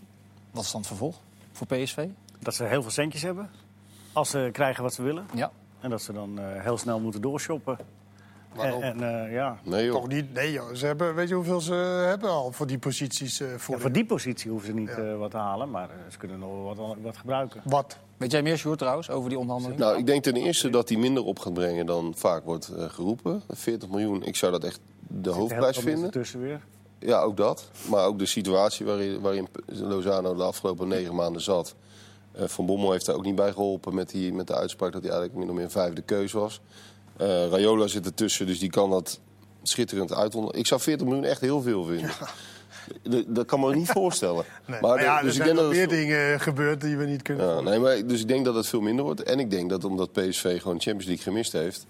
[0.50, 1.16] wat is dan het vervolg
[1.52, 2.06] voor PSV?
[2.38, 3.50] Dat ze heel veel centjes hebben.
[4.12, 5.26] Als ze krijgen wat ze willen.
[5.34, 5.50] Ja.
[5.80, 7.78] En dat ze dan eh, heel snel moeten doorshoppen.
[7.78, 8.82] En, Waarom?
[8.82, 9.58] en, eh, ja.
[9.62, 9.94] Nee joh.
[9.94, 10.32] Toch niet?
[10.32, 10.74] Nee, joh.
[10.74, 11.74] Ze hebben, weet je hoeveel ze
[12.08, 13.40] hebben al voor die posities?
[13.40, 15.70] eh voor Ja, voor die positie hoeven ze niet eh, wat te halen.
[15.70, 17.60] Maar eh, ze kunnen nog wel wat, wat gebruiken.
[17.64, 17.98] Wat?
[18.16, 19.84] Weet jij meer, Sjoerd, trouwens, over die onderhandelingen?
[19.84, 22.84] Nou, ik denk ten eerste dat hij minder op gaat brengen dan vaak wordt eh,
[22.88, 23.42] geroepen.
[23.50, 26.10] 40 miljoen, ik zou dat echt de hoofdprijs vinden.
[26.10, 26.60] tussen weer.
[26.98, 27.70] Ja, ook dat.
[27.90, 31.74] Maar ook de situatie waarin, waarin Lozano de afgelopen negen maanden zat.
[32.32, 35.02] Eh, Van Bommel heeft daar ook niet bij geholpen met, die, met de uitspraak dat
[35.02, 36.60] hij eigenlijk min of meer een vijfde keus was.
[37.16, 39.20] Eh Rayola zit ertussen, dus die kan dat
[39.62, 40.54] schitterend uitonder.
[40.54, 42.10] Ik zou 40 miljoen echt heel veel vinden.
[42.18, 42.32] Dat-
[43.26, 44.44] Dat kan me niet voorstellen.
[44.66, 44.80] Nee.
[44.80, 46.96] Maar Maar de- ja, dus er ik zijn denk nog dat meer dingen gebeurd die
[46.96, 49.22] we niet kunnen ja, nee, maar, dus ik denk dat het veel minder wordt.
[49.22, 51.86] En ik denk dat omdat PSV gewoon Champions League gemist heeft...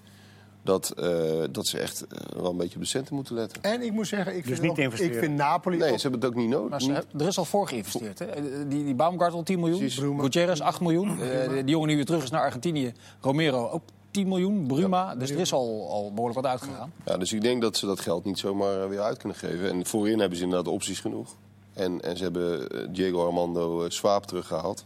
[0.63, 3.63] dat, eh, dat ze echt eh, wel een beetje op de centen moeten letten.
[3.63, 5.77] En ik moet zeggen, ik Dus vind, niet ook- ik vind Napoli...
[5.77, 6.71] Nee, ook- ze hebben het ook niet nodig.
[6.71, 8.19] Maar ze Niet- hebben- er is al voor geïnvesteerd.
[8.19, 8.25] Hè?
[8.25, 10.21] Eh, Die, die Baumgartel 10 miljoen.
[10.21, 11.21] Gutierrez 8 miljoen.
[11.21, 13.83] Eh, die jongen die weer terug is naar Argentinië, Romero ook
[14.15, 15.15] 10 miljoen, Bruma.
[15.15, 16.93] Dus er is al, al behoorlijk wat uitgegaan.
[17.05, 19.71] Ja, dus ik denk dat ze dat geld niet zomaar eh, weer uit kunnen geven.
[19.71, 21.35] En voorin hebben ze inderdaad opties genoeg.
[21.73, 24.85] En, en ze hebben eh, Diego Armando eh, Swaap teruggehaald.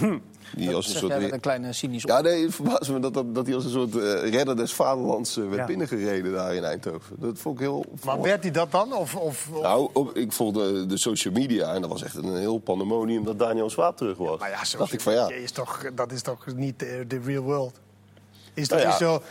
[0.56, 1.32] Die als een soort...
[1.32, 3.96] een kleine cynisch Ja, nee, het verbaasde me dat, dat, dat hij als een soort
[3.96, 5.64] eh, redder des vaderlands eh, werd Ja.
[5.66, 7.16] binnengereden daar in Eindhoven.
[7.18, 7.84] Dat vond ik heel...
[8.04, 8.92] Maar werd hij dat dan?
[8.92, 12.36] Of, of, of- Nou, op, ik volgde de social media en dat was echt een
[12.36, 14.38] heel pandemonium dat Daniel Swaap terug was.
[14.40, 17.20] maar ja, zo, dacht ik van ja, Is toch, dat is toch niet de, de
[17.24, 17.78] real world?
[18.54, 18.98] Is dat Nou ja.
[18.98, 19.22] niet zo...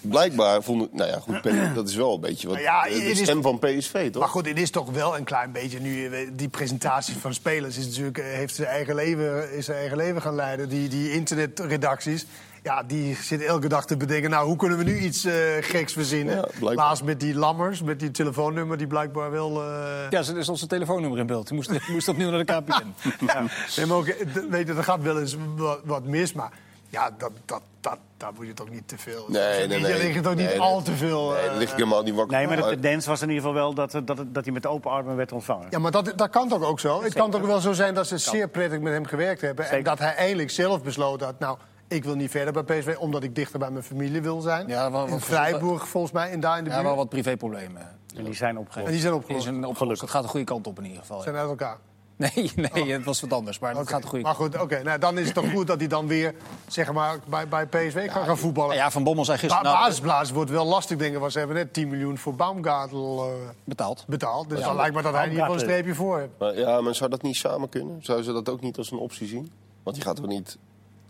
[0.00, 0.92] blijkbaar vond ik...
[0.92, 1.42] Nou ja, goed,
[1.74, 4.20] dat is wel een beetje wat, ja, de is- stem van PSV, toch?
[4.22, 6.06] Maar goed, het is toch wel een klein beetje nu.
[6.08, 9.96] eh, Die presentatie van spelers is natuurlijk, eh, heeft zijn eigen leven, is zijn eigen
[9.96, 10.68] leven gaan leiden.
[10.68, 12.26] Die, die internetredacties,
[12.62, 14.30] ja, die zitten elke dag te bedenken.
[14.30, 16.36] Nou, hoe kunnen we nu iets eh, geks verzinnen?
[16.60, 16.72] Ja.
[16.74, 19.62] Laatst met die lammers, met die telefoonnummer, die blijkbaar wel.
[19.62, 19.66] eh,
[20.10, 21.46] Ja, er is onze telefoonnummer in beeld.
[21.46, 22.94] Die moest, die moest opnieuw naar de KPN.
[23.76, 24.06] Nee, maar ook,
[24.50, 26.50] weet je, er gaat wel eens wat, wat mis, maar
[26.88, 29.24] ja, dat, dat, dat, daar moet je toch niet te veel.
[29.28, 29.92] Nee, nee, nee.
[29.92, 31.30] Er ligt toch niet Nee, al te veel.
[31.30, 33.42] Nee, eh, daar lig ik helemaal niet wakker Nee, maar de tendens was in ieder
[33.42, 35.66] geval wel dat, dat, dat, dat hij met open armen werd ontvangen.
[35.70, 37.02] Ja, maar dat, dat kan toch ook zo?
[37.02, 39.68] Het kan toch wel zo zijn dat ze zeer prettig met hem gewerkt hebben.
[39.70, 41.38] En dat hij eigenlijk zelf besloten had...
[41.38, 44.68] nou, ik wil niet verder bij PSV, omdat ik dichter bij mijn familie wil zijn.
[44.68, 46.88] Ja, wel- in Vrijburg volgens mij, en daar in de Ja, buurt.
[46.88, 47.82] wel wat privéproblemen.
[48.16, 48.90] En die zijn En opgegeven.
[48.92, 49.44] die zijn Die opgelost.
[49.44, 50.00] zijn opgelost.
[50.00, 51.16] Dat gaat de goede kant op in ieder geval.
[51.16, 51.22] ja.
[51.22, 51.76] zijn uit elkaar.
[52.16, 53.58] Nee, nee, het was wat anders.
[53.58, 54.82] Maar dat gaat de goede Maar goed, oké.
[54.82, 56.34] nou, dan is het toch goed dat hij dan weer
[56.66, 58.70] zeg maar, bij, bij PSV kan gaan voetballen.
[58.70, 59.64] Nou ja, Van Bommel zei gisteren...
[59.64, 61.20] nou, basisplaats wordt wel lastig, denk ik.
[61.20, 64.04] Want ze hebben net 10 miljoen voor Baumgartel eh, betaald.
[64.06, 64.48] betaald.
[64.48, 66.30] Dus dan lijkt me dat hij in ieder geval een streepje voor heeft.
[66.38, 67.98] Maar, ja, maar zou dat niet samen kunnen?
[68.02, 69.52] Zou ze dat ook niet als een optie zien?
[69.82, 70.58] Want die gaat toch niet...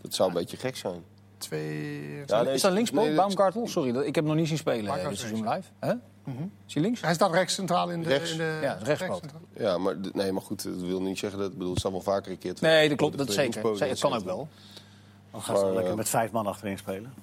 [0.01, 1.03] Dat zou een beetje gek zijn.
[1.37, 2.23] Twee...
[2.25, 3.67] Ja, nee, Is dat linkspoot, nee, Baumgartel?
[3.67, 5.69] Sorry, dat- ik heb hem nog niet zien spelen dit seizoen live.
[5.79, 5.93] Hè?
[6.23, 6.43] Mhm.
[6.67, 7.01] Is hij links?
[7.01, 8.07] Hij staat rechts centraal in de...
[8.09, 8.31] Rechts.
[8.31, 8.87] In de Ja, rechtspoot.
[8.97, 9.41] rechtscentraal.
[9.57, 11.47] Ja, maar, nee, maar goed, dat wil niet zeggen dat...
[11.51, 12.53] Ik bedoel, het staat wel vaker een keer...
[12.61, 13.17] Nee, dat klopt.
[13.17, 13.79] Dat zeker.
[13.79, 14.47] Het kan ook wel.
[15.31, 17.13] Dan gaan ze lekker eh, met vijf man achterin spelen.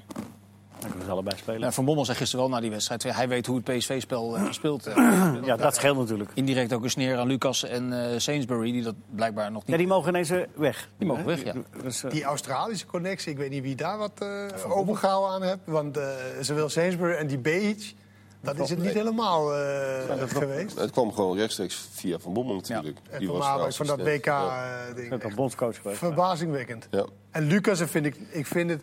[0.79, 1.61] Dan kunnen ze allebei spelen.
[1.61, 3.03] Ja, Van Bommel zei gisteren wel na die wedstrijd...
[3.03, 4.87] Hij weet hoe het PSV-spel eh, speelt.
[4.87, 5.35] eh.
[5.45, 6.31] Ja, dat scheelt natuurlijk.
[6.35, 8.73] Indirect ook een sneer aan Lucas en eh Sainsbury...
[8.73, 9.79] die dat blijkbaar nog Ja, niet...
[9.79, 10.89] die mogen ineens eh, weg.
[10.99, 11.53] Die mogen weg, ja.
[11.83, 15.61] Dus, eh, Die Australische connectie, ik weet niet wie daar wat uh, opengehouden aan hebt.
[15.65, 16.07] Want eh,
[16.41, 17.93] zowel Sainsbury en die Beach,
[18.41, 20.79] dat is het niet helemaal eh, geweest.
[20.79, 22.99] Het kwam gewoon rechtstreeks via Van Bommel natuurlijk.
[23.11, 23.99] En Die van was van dat.
[23.99, 24.05] Ja.
[24.05, 25.23] WK-ding.
[25.25, 25.99] is bondscoach geweest.
[25.99, 26.89] Verbazingwekkend.
[26.91, 27.07] Ja.
[27.31, 28.83] En Lucas, vind ik, ik, vind het,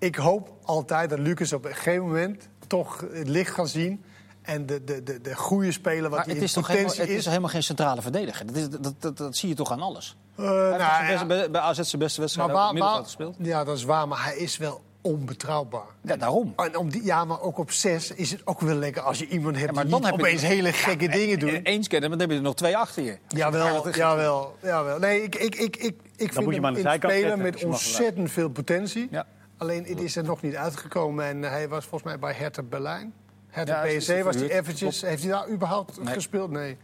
[0.00, 4.02] ik hoop altijd dat Lucas op een gegeven moment toch het licht gaat zien.
[4.42, 6.90] En de, de, de, de goede speler wat Maar hij het in is toch helemaal,
[6.90, 7.16] het is is.
[7.22, 8.46] toch helemaal geen centrale verdediger?
[8.46, 10.16] Dat, is, dat, dat, dat zie je toch aan alles?
[10.36, 11.26] Eh, nou, zijn beste- ja.
[11.26, 13.34] bij, bij AZ zijn beste wedstrijd waar, middenveld gespeeld.
[13.38, 14.08] ja, dat is waar.
[14.08, 15.86] Maar hij is wel onbetrouwbaar.
[16.02, 16.52] Ja, daarom.
[16.56, 19.28] En om die, ja, maar ook op zes is het ook wel lekker als je
[19.28, 21.60] iemand hebt maar die dan niet heb je- opeens hele gekke dingen doet.
[21.62, 23.18] Eens kennen, maar dan heb je er nog twee achter je.
[23.28, 24.98] Jawel, Ja, jawel, jawel.
[24.98, 28.30] Nee, ik, ik, ik, ik, ik vind moet je hem aan de zetten, met ontzettend
[28.30, 29.08] veel potentie.
[29.10, 29.26] Ja.
[29.60, 31.24] Alleen het is er nog niet uitgekomen.
[31.24, 33.12] En hij was volgens mij bij Hertha Berlijn.
[33.48, 35.00] Hertha Ja, PSC was hij eventjes...
[35.00, 36.14] Heeft hij daar überhaupt Nee.
[36.14, 36.50] gespeeld?
[36.50, 36.76] Nee.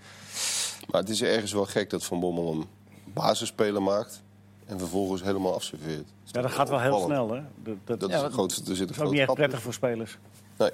[0.91, 2.65] Maar het is ergens wel gek dat Van Bommel een
[3.05, 4.23] basisspeler maakt...
[4.67, 6.09] en vervolgens helemaal afserveert.
[6.25, 7.41] Ja, dat gaat wel heel snel, hè?
[7.63, 9.21] Dat, dat Dat Ja, is wat- een groot, er zit een is ook groot niet
[9.21, 10.19] echt prettig voor spelers.
[10.57, 10.71] Nee.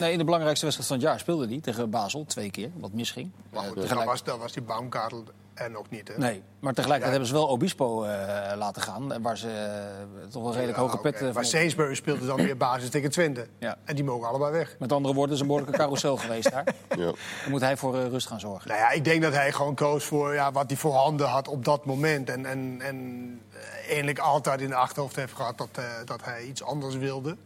[0.00, 2.92] Nee, in de belangrijkste wedstrijd van het jaar speelde hij tegen Basel twee keer, wat
[2.92, 3.30] misging.
[3.52, 5.24] Maar goed, Eh, dan was, dan was die Baumgartel
[5.60, 6.08] er nog niet.
[6.08, 6.14] Hè?
[6.18, 7.10] Nee, maar tegelijkertijd Ja.
[7.10, 10.82] hebben ze wel Obispo eh, laten gaan, en waar ze eh, toch wel redelijk Ja,
[10.82, 11.10] hoge oké.
[11.10, 13.46] pet eh, Maar van Sainsbury speelde dan weer basis tegen Twente.
[13.58, 13.76] Ja.
[13.84, 14.76] En die mogen allebei weg.
[14.78, 16.74] Met andere woorden, is een behoorlijke carousel geweest daar.
[16.88, 16.96] Ja.
[16.96, 17.14] Dan
[17.48, 18.68] moet hij voor eh, rust gaan zorgen.
[18.68, 21.64] Nou ja, ik denk dat hij gewoon koos voor ja, wat hij voorhanden had op
[21.64, 22.30] dat moment.
[22.30, 26.42] En, en, en eh, eigenlijk altijd in de achterhoofd heeft gehad dat, eh, dat hij
[26.42, 27.36] iets anders wilde.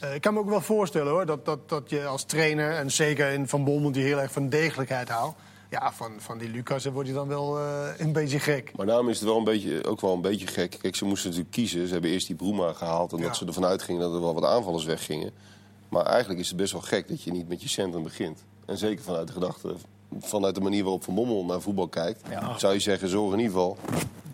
[0.00, 2.90] Eh, ik kan me ook wel voorstellen hoor, dat, dat, dat je als trainer, en
[2.90, 5.36] zeker in Van Bommel die heel erg van degelijkheid houdt.
[5.80, 8.72] Ja, van, van die Lucas wordt hij dan wel eh, een beetje gek.
[8.76, 10.76] Maar daarom is het wel een beetje, ook wel een beetje gek.
[10.80, 11.86] Kijk, ze moesten natuurlijk kiezen.
[11.86, 13.12] Ze hebben eerst die Broema gehaald...
[13.12, 13.34] omdat Ja.
[13.34, 15.30] ze ervan uitgingen dat er wel wat aanvallers weggingen.
[15.88, 18.44] Maar eigenlijk is het best wel gek dat je niet met je centrum begint.
[18.66, 19.74] En zeker vanuit de gedachte...
[20.20, 22.20] vanuit de manier waarop Van Bommel naar voetbal kijkt...
[22.30, 22.58] Ja.
[22.58, 23.76] zou je zeggen, zorg in ieder geval...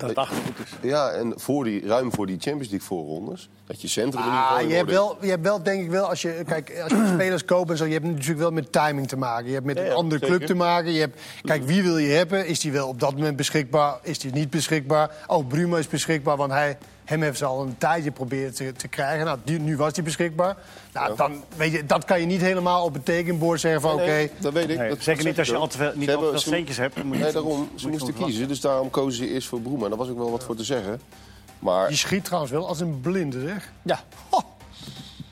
[0.01, 0.89] Dat het achtergoed is.
[0.91, 3.49] Ja, en voor die, ruim voor die Champions League voorrondes...
[3.67, 6.43] dat je centrum Ah, je hebt, wel, je hebt wel, denk ik wel, als je,
[6.47, 9.47] kijk, als je spelers koopt en zo, je hebt natuurlijk wel met timing te maken.
[9.47, 10.37] Je hebt met Ja, een andere zeker.
[10.37, 10.93] club te maken.
[10.93, 12.47] Je hebt, kijk, wie wil je hebben?
[12.47, 13.99] Is die wel op dat moment beschikbaar?
[14.03, 15.11] Is die niet beschikbaar?
[15.27, 16.79] Oh, Bruma is beschikbaar, want hij,
[17.11, 19.25] hem heeft ze al een tijdje proberen te, te krijgen.
[19.27, 20.57] Nou, die- nu was hij beschikbaar.
[20.93, 24.05] Nou, dan, weet je, dat kan je niet helemaal op het tekenbord zeggen van, oké...
[24.05, 24.79] Nee, dat weet ik.
[24.79, 26.97] Nee, Dat- zeker dat niet als je al te veel, niet al te centjes hebt.
[26.97, 27.69] dan moet je- Nee, daarom.
[27.75, 29.89] Ze je moesten kiezen, dus daarom kozen ze eerst voor Broema.
[29.89, 31.01] Daar was ook wel wat voor te zeggen.
[31.59, 33.73] Maar Die schiet trouwens wel als een blinde, zeg.
[33.83, 34.01] Ja,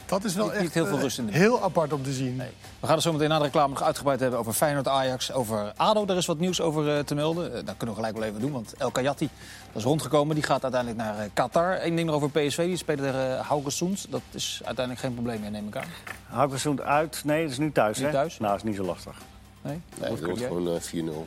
[0.09, 2.03] Dat is wel Niet- echt niet heel veel eh, rust in de- heel apart om
[2.03, 2.37] te zien.
[2.37, 2.51] Nee.
[2.81, 5.33] We gaan het zo meteen na de reclame nog uitgebreid hebben over Feyenoord-Ajax.
[5.33, 7.47] Over ADO, daar is wat nieuws over eh, te melden.
[7.57, 9.29] Eh, dat kunnen we gelijk wel even doen, want El Kayati
[9.67, 10.35] dat is rondgekomen.
[10.35, 11.79] Die gaat uiteindelijk naar eh, Qatar.
[11.85, 14.07] Eén ding nog over PSV, die spelen tegen Haugesund.
[14.11, 15.85] Dat is uiteindelijk geen probleem meer, neem ik aan.
[16.27, 17.23] Haugesund uit.
[17.25, 18.13] Nee, dat is nu thuis, Nu hè?
[18.13, 18.39] thuis?
[18.39, 19.17] Nou, dat is niet zo lastig.
[19.63, 19.81] Nee?
[20.01, 21.27] nee, dat wordt gewoon eh, 4-0.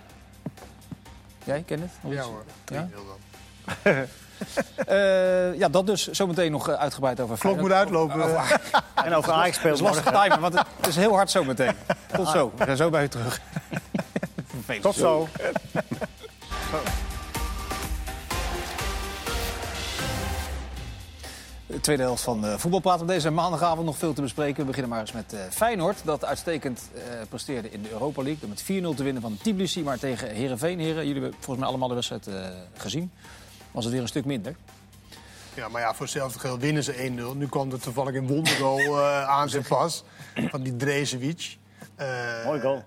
[1.44, 1.92] Jij, kent het?
[2.14, 2.88] Ja hoor, 3-0 Ja?
[3.84, 3.94] dan.
[4.86, 6.08] Eh, ja, dat dus.
[6.08, 8.22] Zometeen nog eh, uitgebreid over Klok moet uitlopen.
[9.06, 11.76] En over Ajax speelt is lastig timen, want het is heel hard zometeen.
[12.18, 12.52] Tot zo.
[12.56, 13.42] We zijn zo bij u terug.
[14.82, 15.28] Tot zo.
[21.66, 24.60] De tweede helft van uh, voetbalpraat op deze maandagavond nog veel te bespreken.
[24.60, 25.98] We beginnen maar eens met uh, Feyenoord.
[26.04, 28.40] Dat uitstekend uh, presteerde in de Europa League.
[28.40, 29.84] Door met 4-0 te winnen van Tbilisi.
[29.84, 32.36] Maar tegen Herenveen, heren, jullie hebben volgens mij allemaal de wedstrijd uh,
[32.78, 33.12] gezien.
[33.72, 34.56] Was het weer een stuk minder.
[35.54, 36.94] Ja, maar ja, voor hetzelfde geld winnen ze
[37.34, 37.38] 1-0.
[37.38, 40.04] Nu kwam er toevallig een wondergoal uh, aan zijn pas.
[40.50, 41.58] Van die Drezevic.
[42.00, 42.84] Uh, Mooi goal.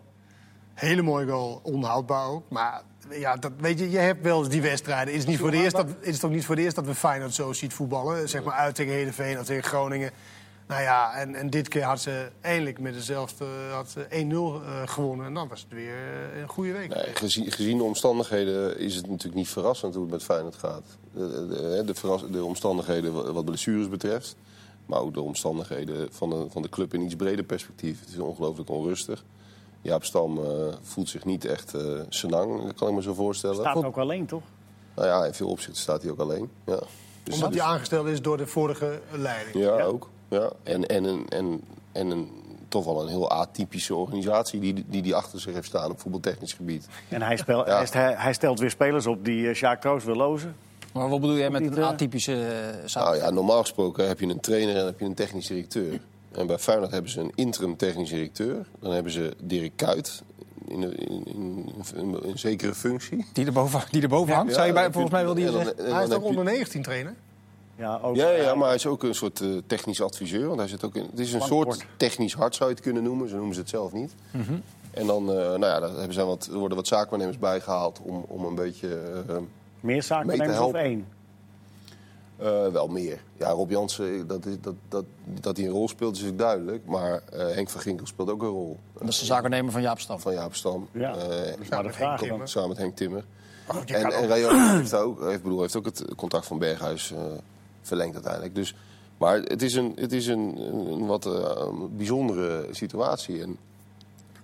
[0.75, 1.61] Hele mooie goal.
[1.63, 2.51] Onhoudbaar ook.
[2.51, 5.07] Maar ja, dat, weet je, je hebt wel eens die wedstrijden.
[5.07, 6.87] Het is, niet voor de eerst dat, het is toch niet voor het eerst dat
[6.87, 8.29] we Feyenoord zo ziet voetballen.
[8.29, 10.11] Zeg maar uit tegen Heerenveen of tegen Groningen.
[10.67, 14.83] Nou ja, en, en dit keer had ze eindelijk met dezelfde had ze 1-0 uh,
[14.85, 15.27] gewonnen.
[15.27, 15.97] En dan was het weer
[16.35, 16.95] uh, een goede week.
[16.95, 20.85] Nee, gezien, gezien, de omstandigheden is het natuurlijk niet verrassend hoe het met Feyenoord gaat.
[21.13, 24.37] De, de, de, de omstandigheden wat blessures betreft.
[24.87, 28.01] Maar ook de omstandigheden van de, van de club in iets breder perspectief.
[28.01, 29.25] Het is ongelooflijk onrustig.
[29.81, 30.45] Jaap Stam uh,
[30.83, 33.57] voelt zich niet echt uh, senang, kan ik me zo voorstellen.
[33.57, 34.43] Staat ook alleen, toch?
[34.95, 36.51] Nou ja, in veel opzichten staat hij ook alleen.
[36.67, 36.79] Ja.
[37.23, 39.65] Dus Omdat hij aangesteld is door de vorige leiding.
[39.65, 39.85] Ja, ja.
[39.85, 40.09] ook.
[40.35, 40.51] Ja.
[40.63, 41.61] En, en, een, en,
[41.93, 42.29] en een,
[42.69, 46.53] toch wel een heel atypische organisatie die, die die achter zich heeft staan op voetbaltechnisch
[46.53, 46.87] gebied.
[47.09, 47.85] En hij, speel, ja.
[47.91, 50.57] hij, hij, stelt weer spelers op die uh, Sjaak Kroos wil lozen.
[50.93, 52.33] Maar wat bedoel jij met een atypische
[52.85, 56.01] uh, Nou ja, normaal gesproken heb je een trainer en heb je een technisch directeur.
[56.33, 58.67] En bij Feyenoord hebben ze een interim technisch directeur.
[58.81, 60.23] Dan hebben ze Dirk Kuyt
[60.69, 63.27] in een, in, in, in, een zekere functie.
[63.33, 65.95] Die erboven, die erboven hangt, ja, zou je bij, volgens mij wel die zeggen.
[65.95, 67.15] Hij is toch onder 19 trainer?
[67.77, 70.47] Ja, ook, ja, ja, maar hij is ook een soort uh, technisch adviseur.
[70.47, 73.03] Want hij zit ook in, het is een soort technisch hart, zou je het kunnen
[73.03, 73.29] noemen.
[73.29, 74.15] Zo noemen ze het zelf niet.
[74.31, 74.63] Mm -hmm.
[74.91, 78.25] En dan uh, nou ja, daar hebben ze wat, er worden wat zaakwaarnemers bijgehaald om,
[78.29, 79.01] om een beetje...
[79.29, 79.37] Uh,
[79.81, 81.07] Meer zaakwaarnemers of één?
[82.43, 83.21] Uh, wel meer.
[83.37, 86.87] Ja, Rob Jansen, dat, dat, dat, dat hij een rol speelt, is natuurlijk duidelijk.
[86.87, 88.79] Maar uh, Henk van Ginkel speelt ook een rol.
[88.99, 90.21] Dat is de zaakwaarnemer van Jaap Stam.
[90.21, 90.89] Van Jaap Stam.
[90.93, 91.23] Ja, uh,
[91.69, 92.49] samen, met Henk Timmer.
[92.49, 93.25] samen met Henk Timmer.
[93.69, 97.15] Oh, en en Rayon heeft, ook, heeft, bedoel, heeft ook het contact van Berghuis
[97.87, 98.55] verlengd uiteindelijk.
[98.55, 98.75] Dus,
[99.19, 100.59] maar het is een, het is een,
[100.93, 103.43] een wat uh, bijzondere situatie.
[103.43, 103.57] En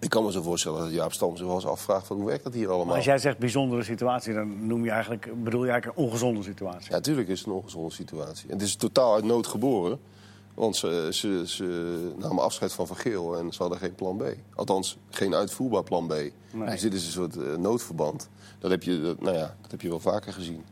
[0.01, 2.45] ik kan me zo voorstellen dat Jaap Stam zich wel eens afvraagt van hoe werkt
[2.45, 2.87] dat hier allemaal.
[2.87, 6.43] Maar als jij zegt bijzondere situatie, dan noem je eigenlijk, bedoel je eigenlijk een ongezonde
[6.43, 6.91] situatie.
[6.91, 8.49] Ja, natuurlijk is het een ongezonde situatie.
[8.49, 9.99] En het is totaal uit nood geboren.
[10.55, 11.65] Want ze, ze, ze
[12.17, 14.23] namen afscheid van Van Geel en ze hadden geen plan B.
[14.55, 16.15] Althans, geen uitvoerbaar plan B.
[16.67, 18.29] Dus dit is een soort eh, noodverband.
[18.59, 20.65] Dat heb, je, dat, nou ja, dat heb je wel vaker gezien.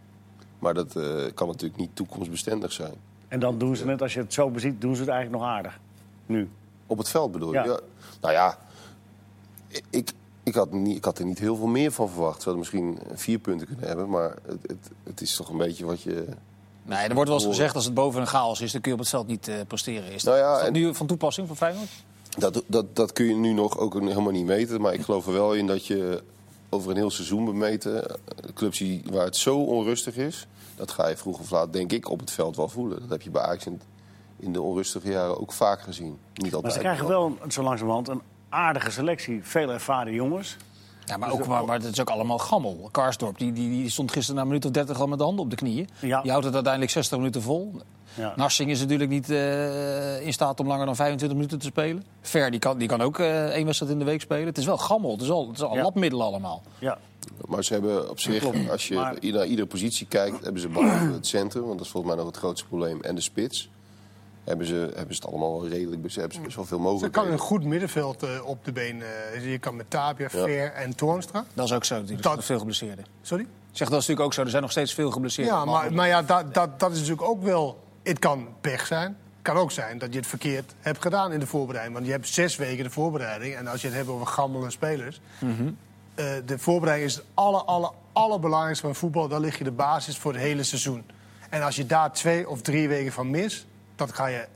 [0.58, 2.94] Maar dat eh, kan natuurlijk niet toekomstbestendig zijn.
[3.28, 5.50] En dan doen ze het, als je het zo beziet, doen ze het eigenlijk nog
[5.50, 5.78] aardig.
[6.26, 6.48] Nu.
[6.86, 7.58] Op het veld bedoel je?
[7.58, 7.64] Ja.
[7.64, 7.78] Ja.
[8.20, 8.58] Nou ja,
[9.90, 12.42] ik, ik, had niet, ik had er niet heel veel meer van verwacht.
[12.42, 14.08] Ze hadden misschien vier punten kunnen hebben.
[14.08, 16.24] Maar het, het, het is toch een beetje wat je...
[16.82, 18.96] Nee, er wordt wel eens gezegd als het boven een chaos is, dan kun je
[18.96, 20.12] op het veld niet eh, presteren.
[20.12, 21.88] Is, Nou ja, dat, is dat en- nu van toepassing voor Feyenoord?
[22.38, 24.80] Dat, dat, dat kun je nu nog ook helemaal niet meten.
[24.80, 26.22] Maar ik geloof er wel in dat je
[26.68, 28.18] over een heel seizoen bemeten...
[28.54, 30.46] clubs die, waar het zo onrustig is...
[30.76, 33.00] dat ga je vroeg of laat, denk ik, op het veld wel voelen.
[33.00, 33.80] Dat heb je bij Ajax in,
[34.36, 36.18] in de onrustige jaren ook vaak gezien.
[36.34, 36.62] Niet altijd.
[36.62, 39.40] Maar ze krijgen wel zo langzamerhand een aardige selectie.
[39.42, 40.56] Veel ervaren jongens.
[41.08, 42.88] Ja, maar, ook, maar, maar het is ook allemaal gammel.
[42.92, 45.44] Karsdorp die, die, die stond gisteren na een minuut of 30 al met de handen
[45.44, 45.88] op de knieën.
[46.00, 46.20] Ja.
[46.22, 47.72] Die houdt het uiteindelijk 60 minuten vol.
[48.14, 48.32] Ja.
[48.36, 52.04] Narsing is natuurlijk niet eh, in staat om langer dan 25 minuten te spelen.
[52.20, 54.46] Ver die kan, die kan ook eh, één wedstrijd in de week spelen.
[54.46, 55.10] Het is wel gammel.
[55.10, 55.82] Het is al, het is al Ja.
[55.82, 56.62] labmiddelen allemaal.
[56.78, 56.98] Ja.
[57.46, 61.12] Maar ze hebben op zich, als je Maar- naar iedere positie kijkt, hebben ze behalve
[61.12, 63.70] het centrum, want dat is volgens mij nog het grootste probleem, en de spits,
[64.48, 67.08] hebben ze, hebben ze het allemaal wel redelijk, ze hebben ze best wel veel Ze
[67.08, 69.02] kan een goed middenveld eh, op de been.
[69.34, 71.44] eh, je kan met Tapia, Ver en Toornstra.
[71.54, 71.94] Dat is ook zo.
[72.04, 73.04] Dat- Er zijn veel geblesseerden.
[73.22, 73.42] Sorry?
[73.44, 73.48] Ik
[73.84, 74.42] zeg, dat is natuurlijk ook zo.
[74.42, 75.54] Er zijn nog steeds veel geblesseerden.
[75.54, 77.78] Ja, maar, maar ja, dat, dat, dat is natuurlijk ook wel...
[78.02, 79.06] Het kan pech zijn.
[79.36, 81.94] Het kan ook zijn dat je het verkeerd hebt gedaan in de voorbereiding.
[81.96, 83.54] Want je hebt zes weken de voorbereiding.
[83.54, 85.20] En als je het hebt over gammele spelers...
[86.14, 89.28] eh, de voorbereiding is het aller, aller, allerbelangrijkste van voetbal.
[89.28, 91.04] Daar lig je de basis voor het hele seizoen.
[91.50, 93.66] En als je daar twee of drie weken van mist...
[93.98, 94.46] dat ga je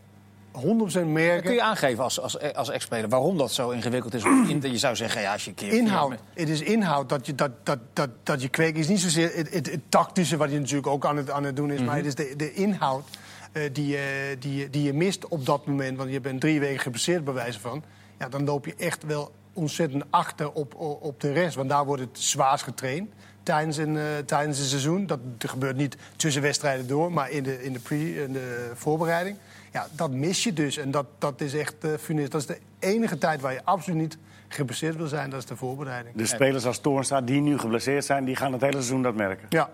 [0.53, 1.43] 100% merken.
[1.45, 4.25] Kun je aangeven als, als, als ex-speler waarom dat zo ingewikkeld is?
[4.25, 5.73] In- je zou zeggen, ja, als je een keer...
[5.73, 6.15] Inhoud.
[6.35, 8.71] Het is inhoud dat je, dat, dat, dat, dat je kweekt.
[8.77, 11.45] Het is niet zozeer het, het, het tactische wat je natuurlijk ook aan het, aan
[11.45, 11.81] het doen is.
[11.83, 13.05] Maar het is de, de inhoud
[13.53, 15.97] eh, die, je- die, die je mist op dat moment.
[15.97, 17.83] Want je bent drie weken geblesseerd bij wijze van.
[18.19, 21.55] Ja, dan loop je echt wel ontzettend achter op, op, op de rest.
[21.55, 23.11] Want daar wordt het zwaarst getraind.
[23.43, 25.07] Tijdens een, eh, tijdens een seizoen.
[25.07, 29.37] Dat gebeurt niet tussen wedstrijden door, maar in de, in de, pre, in de voorbereiding.
[29.73, 30.77] Ja, dat mis je dus.
[30.77, 32.31] En dat, dat is echt funest.
[32.31, 35.31] Dat is de enige tijd waar je absoluut niet geblesseerd wil zijn.
[35.31, 36.17] Dat is de voorbereiding.
[36.17, 39.47] De spelers als Toornstra, die nu geblesseerd zijn, die gaan het hele seizoen dat merken.
[39.49, 39.71] Ja.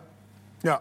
[0.61, 0.81] ja.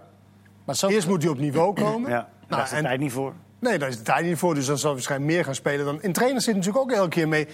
[0.65, 2.09] Maar zo, Eerst moet hij op niveau komen.
[2.17, 3.33] Ja, daar Nou, is de en- tijd niet voor.
[3.59, 4.53] Nee, daar is de tijd niet voor.
[4.55, 5.85] Dus dan zal hij waarschijnlijk meer gaan spelen.
[5.85, 6.01] Dan...
[6.01, 7.47] In trainer zit natuurlijk ook elke keer mee.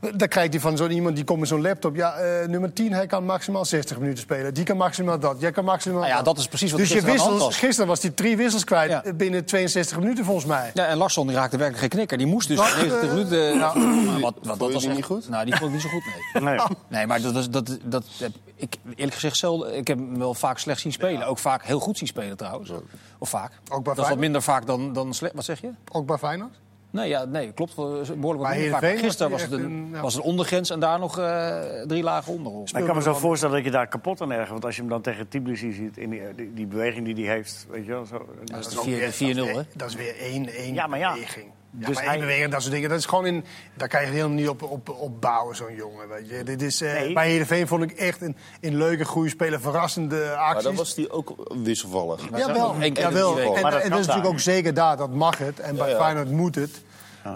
[0.00, 1.96] Dan krijgt hij van zo'n iemand die komt met zo'n laptop.
[1.96, 4.54] Ja, eh, nummer 10, hij kan maximaal 60 minuten spelen.
[4.54, 5.36] Die kan maximaal dat.
[5.40, 6.24] Jij kan maximaal Nou ja, dat.
[6.24, 7.66] dat is precies wat Dus je gisteren aan de hand wissels, was.
[7.68, 9.12] gisteren was hij drie wissels kwijt Ja.
[9.14, 10.70] binnen 62 minuten volgens mij.
[10.74, 12.18] Ja, en Larsson die raakte werkelijk geen knikker.
[12.18, 13.58] Die moest dus Wat, 90 eh, minuten...
[13.58, 13.74] Maar
[14.20, 15.28] wat, wat, dat was die echt- niet goed?
[15.28, 16.42] Nou, die vond ik niet zo goed, nee.
[16.54, 16.58] Nee.
[16.88, 19.76] Nee, maar dat, dat, dat, dat heb ik eerlijk gezegd zelden...
[19.76, 21.26] Ik heb hem wel vaak slecht zien spelen.
[21.26, 22.70] Ook vaak heel goed zien spelen trouwens.
[23.18, 23.50] Of vaak.
[23.68, 25.34] bij dat is wat minder vaak dan, dan slecht.
[25.34, 25.70] Wat zeg je?
[25.92, 26.54] Ook bij Feyenoord.
[26.96, 27.74] Nee, ja, nee klopt.
[27.74, 28.98] wel, Behoorlijk wat vaak.
[28.98, 30.00] Gisteren was was het, een, een- ja.
[30.00, 32.72] was het ondergrens en daar nog eh, drie lagen onder ons.
[32.72, 34.50] Maar ik kan me zo voorstellen dat je daar kapot aan ergert.
[34.50, 37.34] Want als je hem dan tegen Tbilisi ziet, in die, die, die beweging die hij
[37.34, 38.04] heeft, weet je wel.
[38.04, 39.54] Zo, Dat is ook de weer- 4-0, dat is hè?
[39.54, 41.12] weer- Dat is weer één, één Ja, maar ja.
[41.12, 41.46] beweging.
[41.78, 42.88] Ja, Dus maar hij- dat soort dingen.
[42.88, 46.08] Dat is gewoon in, daar kan je helemaal niet op, op, op bouwen, zo'n jongen.
[46.08, 46.42] Weet je.
[46.44, 47.12] Dit is, eh, Nee.
[47.12, 49.60] Bij Heerenveen vond ik echt een, een leuke, goede speler.
[49.60, 50.54] Verrassende acties.
[50.54, 52.20] Maar dan was die ook wisselvallig.
[52.20, 53.34] Keer in jawel.
[53.34, 53.90] drie En, en dat is daar.
[53.90, 55.60] natuurlijk ook zeker daar, dat mag het.
[55.60, 56.00] En bij Ja, ja.
[56.02, 56.82] Feyenoord moet het.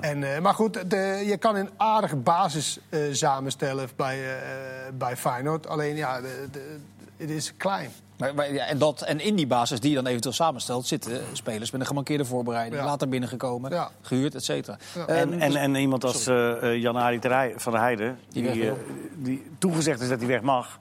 [0.01, 4.37] En, eh, maar goed, de, je kan een aardige basis eh, samenstellen bij, eh,
[4.95, 5.67] bij Feyenoord.
[5.69, 6.77] Alleen ja, de, de-
[7.17, 7.91] het is klein.
[8.21, 10.87] Maar, maar, ja, en, dat, en in die basis die je dan eventueel samenstelt...
[10.87, 12.81] zitten spelers met een gemankeerde voorbereiding.
[12.81, 12.87] Ja.
[12.87, 13.91] Later binnengekomen, Ja.
[14.03, 14.79] gehuurd, et cetera.
[14.95, 15.07] Ja.
[15.07, 18.73] En, en, en iemand als eh eh, Jan-Arie Terij- van der Heijden, Die eh,
[19.17, 20.79] die toegezegd is dat hij weg mag.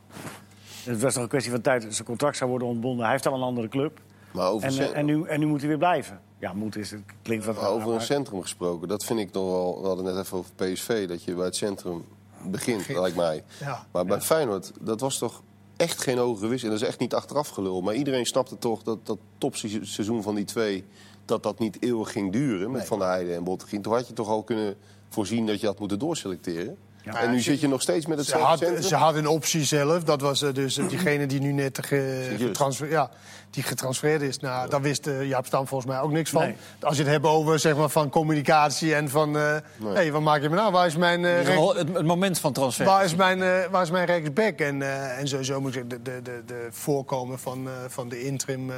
[0.84, 3.02] Het was nog een kwestie van tijd dat zijn contract zou worden ontbonden.
[3.04, 3.99] Hij heeft al een andere club.
[4.32, 6.19] Maar over, En, en, nu, en nu moet hij weer blijven.
[6.39, 9.32] Ja, moet is het klinkt wat maar over een maar- centrum gesproken, dat vind ik
[9.32, 9.82] nog wel...
[9.82, 12.06] We hadden net even over PSV, dat je bij het centrum
[12.43, 13.43] begint, lijkt mij.
[13.60, 13.86] Ja.
[13.91, 15.41] Maar bij Feyenoord, dat was toch
[15.79, 16.63] echt geen hoge gewis.
[16.63, 17.81] En dat is echt niet achteraf gelul.
[17.81, 20.83] Maar iedereen snapte toch dat dat topseizoen van die twee...
[21.25, 23.81] dat dat niet eeuwig ging duren met Van der Heijden en Bottegien.
[23.81, 24.75] Toen had je toch al kunnen
[25.09, 26.77] voorzien dat je had moeten doorselecteren.
[27.03, 29.63] En nu Ja, zit je nog steeds met Ze hetzelfde had, ze had een optie
[29.63, 30.03] zelf.
[30.03, 32.41] Dat was eh, dus eh, diegene die nu net ge, Serieus?
[32.41, 33.09] getransfer, ja,
[33.49, 34.39] die getransfereerd is.
[34.39, 36.41] Nou, Daar wist eh, Jaap Stam volgens mij ook niks van.
[36.41, 36.55] Nee.
[36.81, 39.38] Als je het hebt over zeg maar, van communicatie en van...
[39.38, 39.55] eh
[39.93, 40.71] hey, wat maak je me nou?
[40.71, 42.85] Waar is mijn, eh, het, rechts- het, het moment van transfer.
[42.85, 44.59] waar is mijn, eh, waar is mijn rechtsback?
[44.59, 48.09] En, eh, en sowieso moet ik zeggen, de, de, de, de voorkomen van, eh, van
[48.09, 48.77] de interim eh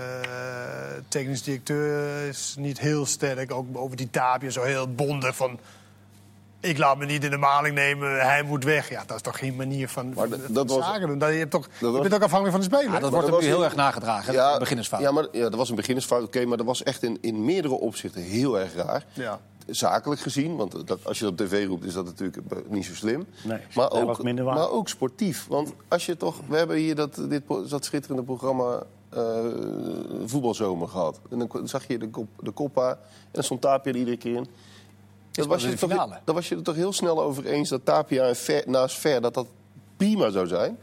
[1.08, 3.52] technisch directeur is niet heel sterk.
[3.54, 5.60] Ook over die Tapia, zo heel bondig van...
[6.62, 8.90] Ik laat me niet in de maling nemen, hij moet weg.
[8.90, 11.18] Ja, dat is toch geen manier van, Maar van, dat- van dat was- zaken doen.
[11.18, 12.86] Dat, je, hebt toch, je was- bent ook afhankelijk van de speler.
[12.94, 15.02] Ja, dat Maar wordt dat nu was heel erg nagedragen, ja, beginnersfout.
[15.02, 16.46] Ja, maar ja, dat was een beginnersfout, oké.
[16.46, 19.06] maar dat was echt in, in meerdere opzichten heel erg raar.
[19.14, 19.40] Ja.
[19.68, 22.86] zakelijk gezien, want dat, als je dat op tv roept, is dat natuurlijk eh, niet
[22.86, 23.26] zo slim.
[23.44, 24.56] Nee, maar, ook, was minder waar.
[24.56, 25.48] maar ook sportief.
[25.48, 29.22] Want als je toch, we hebben hier dat, dit, dat schitterende programma eh,
[30.26, 31.20] Voetbalzomer gehad.
[31.30, 32.98] En dan zag je de, kop, de koppa en
[33.32, 34.48] dan stond Tapia er iedere keer in.
[35.32, 36.20] Dan was, je er toch, finale.
[36.26, 39.22] dan was je er toch heel snel over eens dat Tapia en Ver, naast Ver
[39.22, 39.48] dat dat
[39.98, 40.78] prima zou zijn.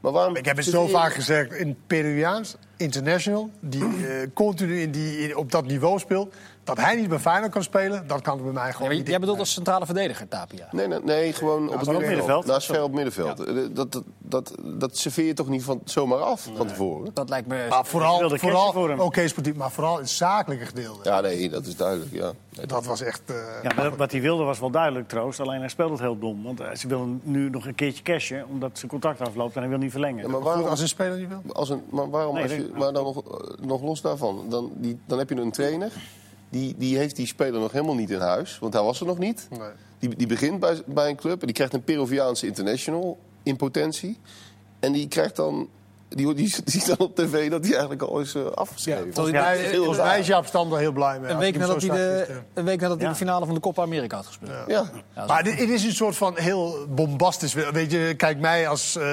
[0.00, 4.90] Maar waarom Ik heb het zo vaak gezegd, in Peruviaans, international, die eh, continu in
[4.90, 8.38] die, in- op dat niveau speelt, dat hij niet bij Feyenoord kan spelen, dat kan
[8.38, 9.06] er bij mij gewoon niet.
[9.08, 10.68] jij bedoelt als centrale verdediger, Tapia.
[10.70, 12.46] Nee, nee, nee gewoon op het middenveld.
[12.46, 13.40] Naast ver op middenveld.
[13.44, 17.10] Eh, Dat, dat, dat, dat serveer je toch niet van, zomaar af van tevoren?
[17.14, 17.66] Dat lijkt me...
[17.68, 19.00] Maar vooral, vooral voor hem.
[19.00, 21.08] oké sportief, maar vooral het zakelijke gedeelte.
[21.08, 22.12] Ja, nee, dat is duidelijk.
[22.12, 22.32] Ja.
[22.56, 23.22] Nee, Dat was echt...
[23.26, 25.40] eh, Ja, wat hij wilde was wel duidelijk troost.
[25.40, 26.42] Alleen hij speelt het heel dom.
[26.42, 28.46] Want eh, ze willen nu nog een keertje cashen.
[28.48, 30.22] Omdat zijn contract afloopt en hij wil niet verlengen.
[30.22, 31.42] Ja, maar waarom, als een speler niet wil.
[31.52, 33.22] als een, maar waarom Nee, als je, maar dan nog,
[33.60, 35.92] nog los daarvan, dan, die, dan heb je een trainer.
[36.52, 39.18] Die, die heeft die speler nog helemaal niet in huis, want hij was er nog
[39.18, 39.46] niet.
[39.50, 39.70] Nee.
[39.98, 44.18] Die, die begint bij, bij een club en die krijgt een Peruviaanse international in potentie.
[44.80, 45.68] En die krijgt dan,
[46.14, 49.06] die, die, die ziet dan op tv dat hij eigenlijk al is eh, afgeschreven.
[49.32, 51.30] Ja, hij- dat is daar Jaap Stam er heel blij mee.
[51.30, 52.36] Een week, nadat hij de, is, eh.
[52.54, 53.12] een week nadat hij Ja.
[53.12, 54.50] de finale van de Copa America had gespeeld.
[54.66, 54.90] Ja.
[55.14, 57.54] Ja, Maar dit, het is een soort van heel bombastisch.
[57.54, 59.04] Weet je, kijk mij als eh,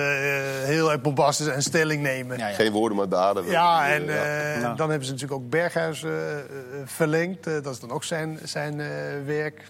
[0.63, 2.37] heel erg bombastisch en stelling nemen.
[2.37, 2.55] Ja, Ja, ja.
[2.55, 3.43] Geen woorden, maar daden.
[3.45, 3.87] en Ja.
[3.89, 4.73] eh, Ja.
[4.73, 6.45] dan hebben ze natuurlijk ook Berghuis eh, eh,
[6.85, 7.47] verlengd.
[7.47, 8.87] Eh, dat is dan ook zijn, zijn eh,
[9.25, 9.61] werk.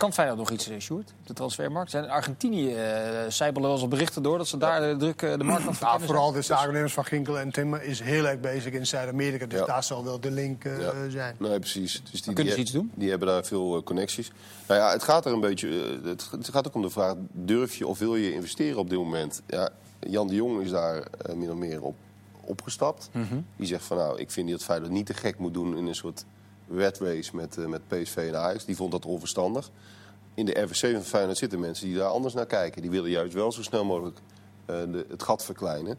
[0.00, 1.90] Kan Feyenoord nog iets, eh, Sjoerd, op de transfermarkt?
[1.90, 2.80] Zijn in Argentinië uh,
[3.28, 4.38] zijbelen wel eens al berichten door...
[4.38, 7.04] dat ze daar de druk eh, de markt aan Nou, verkennen vooral de zakennemers van
[7.04, 9.46] Ginkel en Timmer is heel erg bezig in Zuid-Amerika.
[9.46, 9.64] Dus Ja.
[9.64, 11.08] daar zal wel de link eh, Ja.
[11.10, 11.34] zijn.
[11.38, 12.02] Nee, precies.
[12.10, 12.90] Dus die, kunnen ze die- iets doen?
[12.94, 14.32] Die hebben daar veel eh, connecties.
[14.68, 15.68] Nou ja, het gaat er een beetje.
[15.68, 18.88] eh, het, het gaat ook om de vraag: durf je of wil je investeren op
[18.90, 19.42] dit moment?
[19.46, 21.94] Ja, Jan de Jong is daar eh, min of meer op
[22.40, 23.08] opgestapt.
[23.12, 23.34] Mhm.
[23.56, 25.94] Die zegt van nou, ik vind dat Feyenoord niet te gek moet doen in een
[25.94, 26.24] soort
[26.74, 28.64] red race met, eh, met PSV en Ajax.
[28.64, 29.70] Die vond dat onverstandig.
[30.34, 32.82] In de RVC van Feyenoord zitten mensen die daar anders naar kijken.
[32.82, 34.18] Die willen juist wel zo snel mogelijk
[34.66, 34.76] eh,
[35.08, 35.96] het gat verkleinen.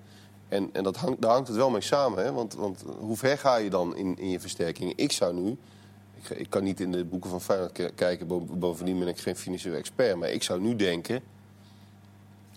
[0.47, 2.23] En, en dat hangt, daar hangt het wel mee samen.
[2.23, 2.31] Hè?
[2.31, 4.93] Want, want hoe ver ga je dan in, in je versterkingen?
[4.97, 5.57] Ik zou nu...
[6.21, 8.27] Ik, ik kan niet in de boeken van Feyenoord kijken.
[8.27, 10.15] bo- Bovendien ben ik geen financieel expert.
[10.15, 11.21] Maar ik zou nu denken...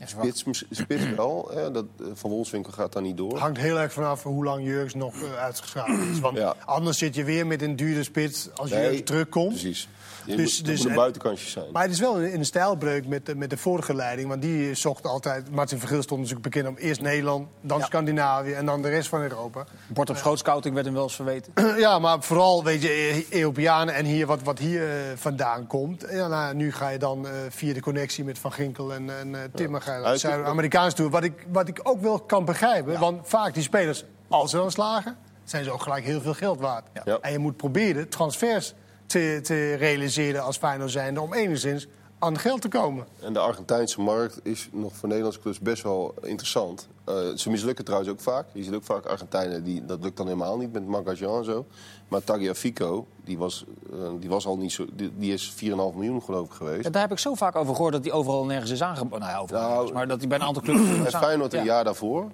[0.04, 1.50] Spits, spits wel.
[1.54, 1.70] Hè?
[1.70, 3.30] Dat, eh, van Wolfswinkel gaat daar niet door.
[3.30, 6.20] Het hangt heel erg vanaf hoe lang Jurks nog eh, uitgeschakeld is.
[6.20, 6.54] Want Ja.
[6.64, 9.48] anders zit je weer met een dure spits als Nee, Jurks terugkomt.
[9.48, 9.88] Precies.
[10.26, 11.66] Je Dus- moet, dus- een buitenkantje zijn.
[11.72, 14.28] Maar het is wel een, een stijlbreuk met, de- met de vorige leiding.
[14.28, 15.50] Want die zocht altijd...
[15.50, 17.84] Martin Vergil stond natuurlijk bekend om eerst Nederland, dan Ja.
[17.84, 19.64] Scandinavië en dan de rest van Europa.
[19.86, 21.52] Bord op schootscouting werd hem wel eens verweten.
[21.84, 26.04] Ja, maar vooral, weet je, Europeanen en hier wat, wat hier eh, vandaan komt.
[26.10, 29.34] Ja, nou, nu ga je dan eh, via de connectie met Van Ginkel en, en
[29.34, 31.10] eh, Timmer ga je naar Uit- Zuid-Amerikaans toe.
[31.10, 34.70] Wat ik, wat ik ook wel kan begrijpen, want vaak die spelers, als ze dan
[34.70, 36.84] slagen, zijn ze ook gelijk heel veel geld waard.
[37.04, 37.18] Ja.
[37.20, 38.74] En je moet proberen transfers
[39.06, 41.86] te, te realiseren als Feyenoord zijnde om enigszins
[42.18, 43.06] aan geld te komen.
[43.20, 46.88] En de Argentijnse markt is nog voor Nederlandse clubs best wel interessant.
[47.04, 48.46] Eh, ze mislukken trouwens ook vaak.
[48.52, 51.66] Je ziet ook vaak Argentijnen, die, dat lukt dan helemaal niet met Magajan en zo.
[52.08, 54.86] Maar Tagliafico, die was, eh, die was al niet zo...
[54.92, 55.60] Die, die is 4,5
[55.94, 56.84] miljoen geloof ik geweest.
[56.84, 59.20] Ja, daar heb ik zo vaak over gehoord dat hij overal nergens is aangeboden.
[59.20, 61.58] Nou ja, overal Nou, maar dat hij bij een aantal clubs is Bij Feyenoord een
[61.58, 61.64] Ja.
[61.64, 62.30] jaar daarvoor.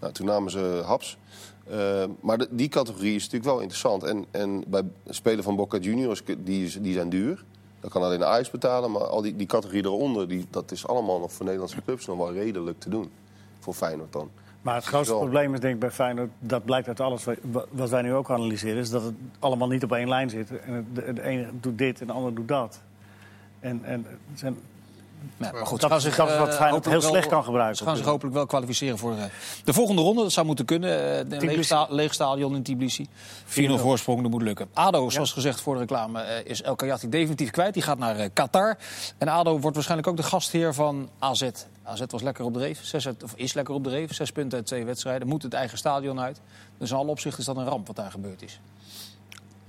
[0.00, 1.16] Nou, toen namen ze haps.
[1.70, 4.02] Eh, maar de- die categorie is natuurlijk wel interessant.
[4.02, 7.44] En, en bij spelen van Boca Juniors, die, is- die zijn duur.
[7.80, 8.90] Dat kan alleen de Ajax betalen.
[8.90, 12.16] Maar al die, die categorie eronder, die, dat is allemaal nog voor Nederlandse clubs nog
[12.16, 13.10] wel redelijk te doen.
[13.58, 14.30] Voor Feyenoord dan.
[14.62, 15.22] Maar het grootste Wel.
[15.22, 16.30] probleem is denk ik bij Feyenoord...
[16.38, 18.78] dat blijkt uit alles wa- wat wij nu ook analyseren...
[18.80, 20.60] is dat het allemaal niet op één lijn zit.
[20.60, 22.80] En het- de, de ene doet dit en de ander doet dat.
[23.60, 24.56] En, en het zijn,
[25.36, 27.44] Nee, maar goed, Dat- ze gaan zich, dat wat eh, Feyenoord hopelijk heel slecht kan
[27.44, 29.24] gebruiken Ze gaan zich hopelijk wel kwalificeren voor eh,
[29.64, 30.22] de volgende ronde.
[30.22, 30.90] Dat zou moeten kunnen.
[30.90, 31.62] eh, Een leeg, Tbilisi.
[31.62, 33.08] sta- leeg stadion in Tbilisi.
[33.44, 34.68] 4-0 voorsprong, dat moet lukken.
[34.72, 37.74] ADO, zoals gezegd voor de reclame, eh, is El Kayati definitief kwijt.
[37.74, 38.76] Die gaat naar eh, Qatar.
[39.18, 41.48] En ADO wordt waarschijnlijk ook de gastheer van AZ.
[41.82, 44.14] AZ was lekker op de reef, zes uit- of is lekker op de reef.
[44.14, 45.28] Zes punten uit twee wedstrijden.
[45.28, 46.40] Moet het eigen stadion uit.
[46.78, 48.60] Dus in alle opzichten is dat een ramp wat daar gebeurd is.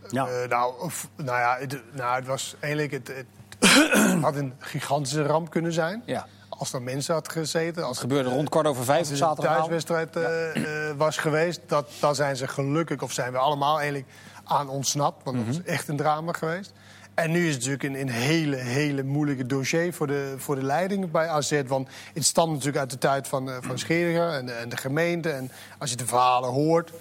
[0.10, 0.27] ja.
[0.27, 2.91] Eh, nou, of, nou ja, het, nou, het was eigenlijk...
[2.93, 3.25] Het, het
[4.21, 6.04] had een gigantische ramp kunnen zijn.
[6.06, 6.28] Ja.
[6.49, 7.84] Als er mensen had gezeten.
[7.84, 11.17] Als Het gebeurde rond kwart over vijf Als op het een thuiswedstrijd eh, eh, was
[11.17, 14.08] geweest, dat, dan zijn ze gelukkig, of zijn we allemaal eigenlijk
[14.43, 15.23] aan ontsnapt.
[15.23, 16.73] Want dat is echt een drama geweest.
[17.15, 20.63] En nu is het natuurlijk een, een hele, hele moeilijke dossier voor de, voor de
[20.63, 21.62] leiding bij AZ.
[21.67, 25.30] Want het stamt natuurlijk uit de tijd van, eh, van Scheringer en, en de gemeente.
[25.30, 26.91] En als je de verhalen hoort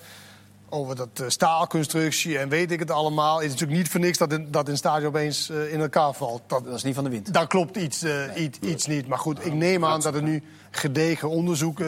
[0.75, 3.37] over dat eh, staalconstructie en weet ik het allemaal...
[3.37, 6.12] is het natuurlijk niet voor niks dat een, dat een stadion opeens eh, in elkaar
[6.12, 6.43] valt.
[6.47, 7.33] Dat, Dat is niet van de wind.
[7.33, 9.07] daar klopt iets, eh, iets, iets niet.
[9.07, 11.83] Maar goed, ik neem aan dat er nu gedegen onderzoek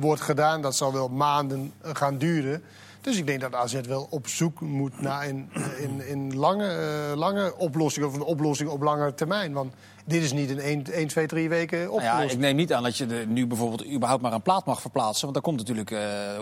[0.00, 0.62] wordt gedaan.
[0.62, 2.62] Dat zal wel maanden gaan duren.
[3.00, 7.16] Dus ik denk dat AZ wel op zoek moet naar een, in, in lange, eh,
[7.16, 9.52] lange oplossing of een oplossing op lange termijn.
[9.52, 9.72] Want
[10.04, 12.16] dit is niet in 1, 1 2, 3 weken Nou opgelost.
[12.28, 14.80] ja, ik neem niet aan dat je er nu bijvoorbeeld überhaupt maar een plaat mag
[14.80, 15.20] verplaatsen.
[15.22, 15.98] Want daar komt natuurlijk eh,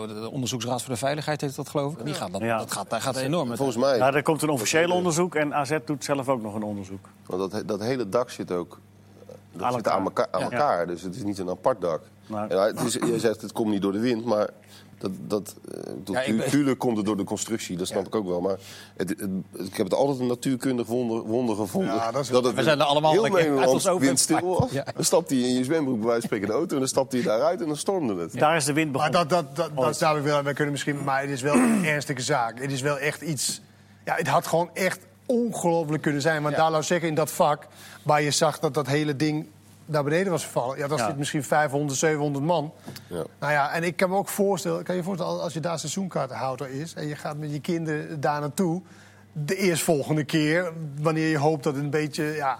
[0.07, 2.05] de Onderzoeksraad voor de Veiligheid, heet dat geloof ik.
[2.05, 2.57] Die gaat, dat, Ja.
[2.57, 3.55] dat gaat, daar gaat enorm.
[3.55, 6.63] Volgens mij, Ja, er komt een officieel onderzoek en AZ doet zelf ook nog een
[6.63, 7.07] onderzoek.
[7.25, 8.79] want dat, dat hele dak zit ook
[9.51, 9.99] dat Aan zit elkaar.
[9.99, 10.27] aan elkaar.
[10.31, 10.49] Aan Ja.
[10.51, 12.01] elkaar dus het is niet een apart dak.
[12.27, 12.53] Nou.
[12.53, 14.49] Het is, je zegt het komt niet door de wind, maar
[14.99, 16.33] dat, dat, eh, dat- Ja,
[16.63, 18.41] ben- komt het door de constructie, dat snap ik ook wel.
[18.41, 18.57] Maar
[18.97, 21.95] het, het- ik heb het altijd een natuurkundig wonder, wonder gevonden.
[21.95, 24.71] Ja, dat is- het We zijn er allemaal heel Nederland windstil was.
[24.71, 24.85] Ja.
[24.95, 27.11] Dan stapt hij in je zwembroek bij wijze van spreken de auto en dan stapt
[27.11, 28.39] hij daaruit en dan stormde het.
[28.39, 29.29] Daar is de wind Maar begonnen.
[29.29, 30.43] dat, dat, dat, dat zou ik wel.
[30.43, 32.61] Wij kunnen misschien, maar het is wel een ernstige zaak.
[32.61, 33.61] Het is wel echt iets.
[34.05, 36.41] Ja, het had gewoon echt ongelooflijk kunnen zijn.
[36.41, 36.61] Want Ja.
[36.61, 37.67] daar laat zeggen in dat vak
[38.03, 39.47] waar je zag dat dat hele ding
[39.89, 40.77] naar beneden was gevallen.
[40.77, 41.05] Ja, daar Ja.
[41.05, 42.73] zit misschien 500, 700 man.
[43.07, 43.23] Ja.
[43.39, 46.69] Nou ja, en ik kan me ook voorstellen, kan je voorstellen als je daar seizoenkaartenhouder
[46.69, 48.81] is en je gaat met je kinderen daar naartoe,
[49.33, 50.71] de eerstvolgende keer,
[51.01, 52.59] wanneer je hoopt dat het een beetje, ja,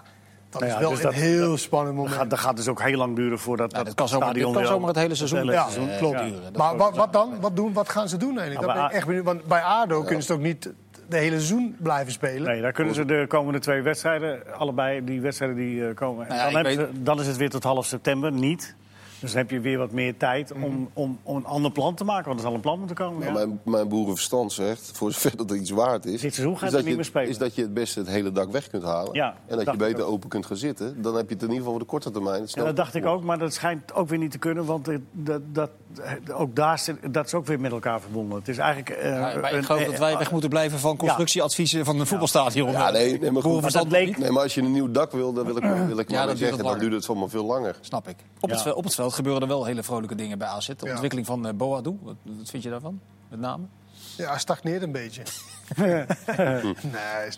[0.50, 2.20] dat Nou is ja, wel dus een dat- heel spannend Dat moment.
[2.20, 4.36] gaat, dat gaat dus ook heel lang duren voordat Ja, dat dat kan zomaar, dit
[4.36, 5.96] stadion kan weer zomaar het hele seizoen, hele Ja, seizoen.
[5.98, 6.18] klopt.
[6.18, 6.42] duren.
[6.42, 7.40] Dat Maar wat, wat dan?
[7.40, 8.66] Wat, doen, wat gaan ze doen eigenlijk?
[8.66, 9.24] Nou, Dat ben ik bij echt benieuwd.
[9.24, 10.70] Want bij ADO kunnen ze het ook niet
[11.10, 12.50] de hele seizoen blijven spelen.
[12.50, 16.26] Nee, daar kunnen ze de komende twee wedstrijden, allebei die wedstrijden die eh, komen.
[16.28, 18.74] Nou ja, dan, weet- dan is het weer tot half september niet.
[19.20, 20.64] Dus dan heb je weer wat meer tijd Mhm.
[20.64, 22.24] om, om, om een ander plan te maken.
[22.26, 23.26] Want er zal een plan moeten komen.
[23.26, 23.32] Ja.
[23.32, 26.20] Mijn, mijn boerenverstand zegt, voor zover dat er iets waard is...
[26.20, 27.28] Dit seizoen gaat is het dat niet je, meer spelen.
[27.28, 29.14] Is dat je het beste het hele dak weg kunt halen.
[29.14, 30.10] Ja, en dat je beter ook.
[30.12, 31.02] open kunt gaan zitten.
[31.02, 32.42] Dan heb je het in ieder geval voor de korte termijn.
[32.46, 34.64] Ja, dat dacht ik ook, maar dat schijnt ook weer niet te kunnen.
[34.64, 35.70] Want dat, dat,
[36.34, 38.38] ook daar zit, dat is ook weer met elkaar verbonden.
[38.38, 38.88] Het is eigenlijk...
[38.90, 42.06] eh, Ja, maar ik geloof eh, dat wij weg moeten blijven van constructieadviezen van een
[42.06, 42.70] voetbalstadion.
[42.70, 43.42] Ja, nee, nee, maar goed.
[43.42, 44.18] Boerenverstand Maar dat niet.
[44.18, 46.38] Nee, maar als je een nieuw dak wil, dan wil ik, wil ik Ja, dat
[46.38, 47.76] zeggen, wat dan duurt het van maar veel langer.
[47.80, 48.16] Snap ik.
[48.40, 50.66] Op, het, op het veld gebeuren er wel hele vrolijke dingen bij AZ.
[50.66, 50.90] De Ja.
[50.90, 53.00] ontwikkeling van eh, Boadu, wat, wat vind je daarvan?
[53.28, 53.64] Met name?
[54.16, 55.22] Ja, hij stagneert een beetje.
[55.76, 56.04] nee,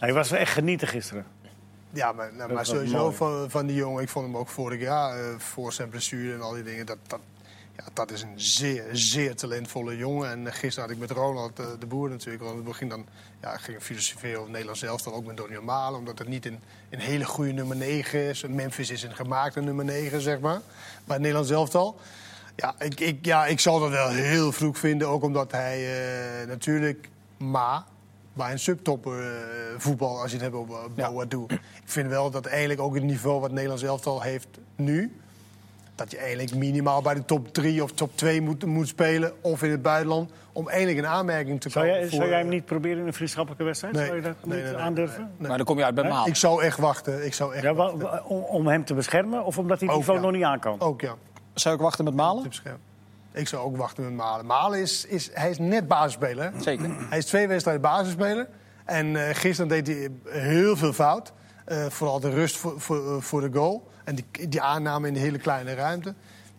[0.01, 1.25] Hij was echt genieten gisteren.
[1.91, 4.03] ja, maar, nou, maar sowieso van, van die jongen.
[4.03, 6.87] Ik vond hem ook vorig jaar, eh, voor zijn blessure en al die dingen.
[6.87, 7.21] Dat, dat,
[7.77, 10.31] ja, dat is een zeer, zeer talentvolle jongen.
[10.31, 12.45] En eh, gisteren had ik met Ronald eh, de Boer natuurlijk.
[12.45, 13.07] Want gingen dan
[13.41, 15.03] ja, gingen filosoferen over Nederland zelf.
[15.03, 15.99] Dan ook met Donny Malen.
[15.99, 16.61] Omdat het niet een,
[16.91, 18.47] een hele goede nummer 9 is.
[18.49, 20.61] Memphis is een gemaakte nummer 9, zeg maar.
[21.05, 22.01] Maar het Nederlands elftal.
[22.57, 25.09] Ja ik, ik, ja, ik zal dat wel heel vroeg vinden.
[25.09, 25.79] Ook omdat hij
[26.41, 27.87] eh, natuurlijk ma
[28.33, 29.41] bij een subtopper
[29.79, 31.11] voetbal, als je het hebt over Ja.
[31.11, 31.45] Boadu.
[31.49, 35.22] Ik vind wel dat eigenlijk ook het niveau wat Nederlands elftal heeft nu...
[35.95, 39.33] dat je eigenlijk minimaal bij de top 3 of top 2 moet, moet spelen...
[39.41, 42.01] of in het buitenland, om eigenlijk een aanmerking te Zou komen.
[42.01, 43.95] jij, voor, zou jij hem eh, niet proberen in een vriendschappelijke wedstrijd?
[43.95, 45.21] Nee, zou je dat nee, niet nee, nee, aandurven?
[45.21, 45.49] nee, nee.
[45.49, 46.27] Maar dan kom je uit bij Maal.
[46.27, 47.25] Ik zou echt wachten.
[47.27, 48.25] Ik zou echt Ja, wachten.
[48.25, 50.25] om, om hem te beschermen of omdat hij het niveau ja.
[50.25, 50.81] nog niet aan kan?
[50.81, 51.15] Ook ja.
[51.55, 52.51] Zou ik wachten met Malen?
[53.33, 54.47] Ik zou ook wachten met Malen.
[54.47, 56.53] Malen is, is, hij is net basisspeler.
[56.59, 56.91] Zeker.
[57.09, 58.49] Hij is twee wedstrijden basisspeler.
[58.85, 61.33] En eh, gisteren deed hij heel veel fout.
[61.65, 63.89] Eh, vooral de rust voor, voor, eh, voor de goal.
[64.05, 66.15] En die, die aanname in de hele kleine ruimte.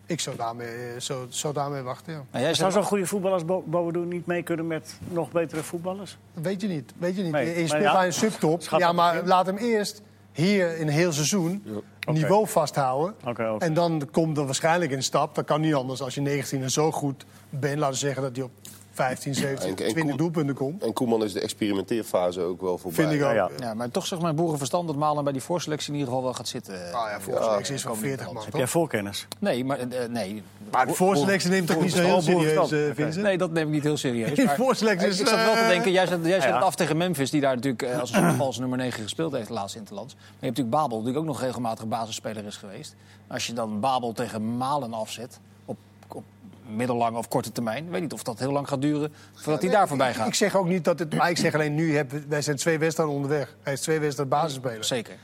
[0.06, 2.40] Ik zou daarmee, eh, zou, zou daarmee wachten, ja.
[2.40, 6.18] Jij Zou zo'n goede voetballer als Bo- Boadu niet mee kunnen met nog betere voetballers?
[6.32, 6.92] Weet je niet.
[6.98, 7.32] Weet je niet.
[7.32, 8.62] Nee, je speelt ja, bij een subtop.
[8.78, 9.26] Ja, maar in.
[9.26, 10.02] laat hem eerst
[10.32, 11.64] hier in een heel seizoen
[12.06, 13.14] niveau vasthouden.
[13.58, 15.34] En dan komt er waarschijnlijk een stap.
[15.34, 17.78] Dat kan niet anders als je 19 en zo goed bent.
[17.78, 18.50] Laten we zeggen dat hij op
[18.94, 20.82] 15, 17, En- en 20 Koen- doelpunten komt.
[20.82, 23.04] En Koeman is de experimenteerfase ook wel voorbij.
[23.06, 23.34] Vind ik ook.
[23.34, 26.08] Ja, Ja, ja, maar toch zeg maar boerenverstand dat Malen bij die voorselectie in ieder
[26.08, 26.74] geval wel gaat zitten.
[26.74, 29.26] Ah, ja, voor selectie is van 40 man, Heb jij voorkennis?
[29.38, 30.42] Nee, maar eh, nee.
[30.70, 32.78] Maar de voorselectie neemt toch niet zo heel serieus, eh.
[32.94, 33.24] Vincent?
[33.24, 34.44] Nee, dat neem ik niet heel serieus.
[34.44, 35.20] Maar- voorselectie is...
[35.20, 36.54] ik zat wel te eh, denken, jij zet, jij zet Ja.
[36.54, 39.48] het af tegen Memphis, die daar natuurlijk als een soort valse nummer 9 gespeeld heeft,
[39.48, 40.14] de laatste Interlands.
[40.14, 42.94] Maar je hebt natuurlijk Babel, die ook nog regelmatig basisspeler is geweest.
[43.26, 45.38] Als je dan Babel tegen Malen afzet,
[46.66, 49.70] middellange of korte termijn, ik weet niet of dat heel lang gaat duren voordat hij
[49.70, 50.36] daar voorbij Ik gaat.
[50.36, 51.14] zeg ook niet dat het...
[51.14, 53.54] Maar ik zeg alleen nu, hebben, wij zijn twee wedstrijden onderweg.
[53.62, 54.84] Hij is twee wedstrijden basisspeler.
[54.84, 55.14] Zeker.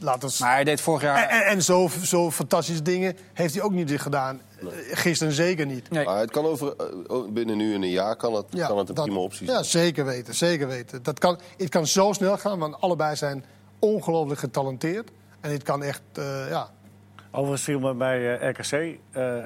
[0.00, 0.38] Laat ons...
[0.38, 1.28] Maar hij deed vorig jaar...
[1.28, 4.40] En, en, en zo, zo fantastische dingen heeft hij ook niet gedaan.
[4.60, 5.90] Eh, Gisteren zeker niet.
[5.90, 6.04] Nee.
[6.04, 8.94] Maar het kan over, eh, binnen nu en een jaar kan het, kan het een
[8.94, 9.64] dat- prima optie Ja, zijn.
[9.64, 10.34] zeker weten.
[10.34, 11.02] Zeker weten.
[11.02, 13.44] Dat kan, het kan zo snel gaan, want allebei zijn
[13.78, 15.10] ongelooflijk getalenteerd.
[15.40, 16.70] En het kan echt, eh, ja.
[17.30, 19.44] Overigens viel me bij eh, RKC, eh, eh,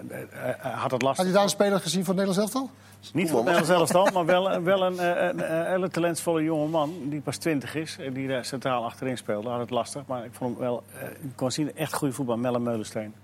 [0.60, 1.16] had het lastig.
[1.16, 2.70] Had je daar een speler gezien van het Nederlands elftal?
[3.12, 6.68] Niet van het Nederlands elftal, maar wel, wel een, eh, een, eh, hele talentvolle jonge
[6.68, 7.96] man die pas 20 is.
[7.98, 9.48] En die daar centraal achterin speelde.
[9.48, 10.82] Had het lastig, maar ik vond hem wel...
[11.00, 12.36] eh, ik kon zien, echt goede voetbal.
[12.36, 13.14] Melle Meulensteen.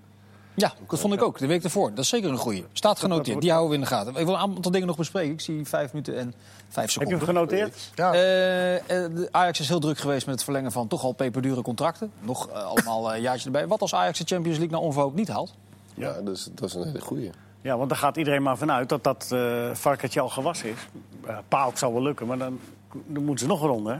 [0.60, 1.38] Ja, dat vond ik ook.
[1.38, 1.88] De week ervoor.
[1.90, 2.64] Dat is zeker een goeie.
[2.72, 3.40] Staat genoteerd.
[3.40, 4.16] Die houden we in de gaten.
[4.16, 5.32] Ik wil een aantal dingen nog bespreken.
[5.32, 6.34] Ik zie vijf minuten en
[6.68, 7.18] vijf Heb je seconden.
[7.18, 7.90] hem genoteerd?
[7.94, 8.12] Ja.
[8.12, 11.62] Eh, eh, de Ajax is heel druk geweest met het verlengen van toch al peperdure
[11.62, 12.12] contracten.
[12.20, 13.66] Nog eh, allemaal een jaartje erbij.
[13.66, 15.54] Wat als Ajax de Champions League naar onverhoopt niet haalt?
[15.94, 17.30] Ja, dus, dat is een hele goeie.
[17.60, 20.78] Ja, want daar gaat iedereen maar vanuit dat dat eh varkentje al gewassen is.
[21.26, 22.60] Ja, Paalt zou wel lukken, maar dan,
[22.92, 23.98] dan moeten ze nog een ronde.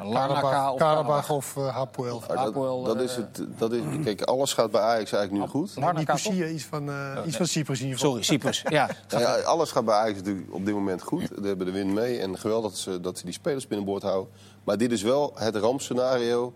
[0.76, 2.18] Karabach of uh, Hapoel.
[2.18, 5.44] Maar dat, Hapoel, dat eh, is het, dat is, kijk, alles gaat bij Ajax eigenlijk
[5.44, 5.76] nu goed.
[5.76, 6.24] Larnaca, toch?
[6.24, 8.22] Nicosia, iets van, eh iets van Cyprus in ieder geval.
[8.22, 8.62] Sorry, Cyprus.
[8.68, 8.88] Ja.
[9.08, 11.22] Nou ja, alles gaat bij Ajax natuurlijk op dit moment goed.
[11.22, 14.32] Ze hebben de win mee en geweldig dat ze, dat ze die spelers binnenboord houden.
[14.64, 16.52] Maar dit is wel het rampscenario,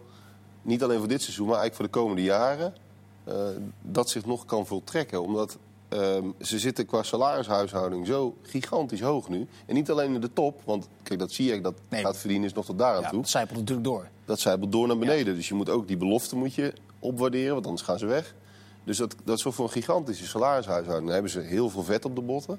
[0.63, 2.75] niet alleen voor dit seizoen, maar eigenlijk voor de komende jaren,
[3.25, 3.35] eh,
[3.83, 5.23] dat zich nog kan voltrekken.
[5.23, 5.59] Omdat
[5.93, 9.47] ehm, ze zitten qua salarishuishouding zo gigantisch hoog nu.
[9.67, 12.03] En niet alleen in de top, want kijk, dat zie ik, dat Nee.
[12.03, 13.21] gaat verdienen is nog tot daar aan ja, toe.
[13.21, 14.09] dat zijpelt natuurlijk door.
[14.25, 15.35] Dat zijpelt door naar beneden.
[15.35, 18.35] Dus je moet ook die belofte moet je opwaarderen, want anders gaan ze weg.
[18.85, 21.05] Dus dat, dat is voor een gigantische salarishuishouding.
[21.05, 22.59] Dan hebben ze heel veel vet op de botten.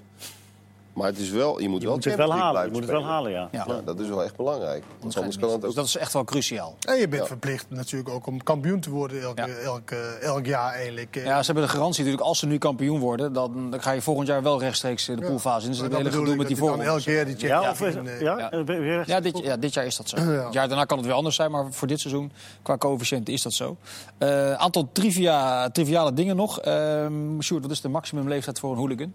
[0.94, 2.66] Maar het is wel, je moet Je wel moet het wel halen.
[2.66, 3.48] Je moet het wel halen, ja.
[3.52, 3.66] Ja.
[3.86, 4.84] dat is wel echt belangrijk.
[5.00, 5.76] Want anders kan het Dus ook...
[5.76, 6.76] dat is echt wel cruciaal.
[6.88, 7.28] En je bent Ja.
[7.28, 9.48] verplicht natuurlijk ook om kampioen te worden elk, Ja.
[9.48, 11.16] elk, eh, elk jaar eigenlijk.
[11.16, 11.26] eh.
[11.26, 14.02] Ja, ze hebben de garantie natuurlijk, als ze nu kampioen worden, dan, dan ga je
[14.02, 15.72] volgend jaar wel rechtstreeks de poolfase in.
[15.72, 16.88] Dus dat hele gedoe met die voorrondes.
[16.88, 18.38] elke keer die Ja, check of eh, ja?
[18.38, 18.52] ja.
[18.52, 20.18] Eh, weer- Ja dit, ja, dit jaar is dat zo.
[20.18, 20.44] Ja.
[20.44, 22.32] Het jaar daarna kan het weer anders zijn, maar voor dit seizoen,
[22.62, 23.78] qua coëfficiënten, is dat zo.
[24.18, 26.60] Een aantal trivia, triviale dingen nog.
[26.60, 29.14] Ehm Sjoerd, wat is de maximumleeftijd voor een hooligan?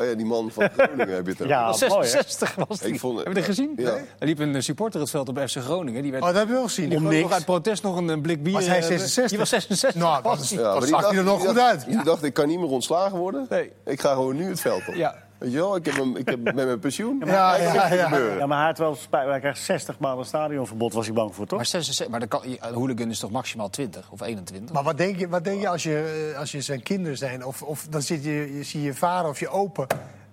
[0.00, 1.48] Oh ja, die man van Groningen heb je het.
[1.48, 2.06] Ja, Dat mooi, hè?
[2.08, 2.92] 66 was die.
[2.92, 3.72] Ik vond Heb je dat gezien?
[3.76, 3.94] Ja.
[4.18, 6.02] Er liep een supporter het veld op FC Groningen.
[6.02, 6.96] Die werd Oh, dat heb je wel gezien.
[6.96, 7.32] Om nog niks.
[7.32, 8.52] uit protest nog een, een blik bier.
[8.52, 9.28] Was hij eh, 66?
[9.28, 10.00] Die was 66.
[10.02, 10.48] Nou, dat.
[10.48, 11.86] Ja, zag hij er nog die goed dacht- uit.
[11.86, 13.46] Die dacht, ik kan niet meer ontslagen worden.
[13.48, 13.72] Nee.
[13.84, 14.94] Ik ga gewoon nu het veld op.
[14.94, 15.14] Ja.
[15.40, 17.22] Weet je wel, ik heb, hem, ik heb met mijn pensioen.
[17.26, 18.16] Ja, ja, ja.
[18.38, 19.28] Ja, maar hij had wel spijt.
[19.28, 21.58] Hij krijgt 60 maal een stadionverbod, was hij bang voor, toch?
[21.58, 24.74] Maar, 66, maar de kan, een hooligan is toch maximaal 20 of 21?
[24.74, 27.44] Maar wat denk je, wat denk je als, je, eh, als je zijn kinderen zijn?
[27.44, 29.86] Of, of dan zit je, je, zie je vader of je opa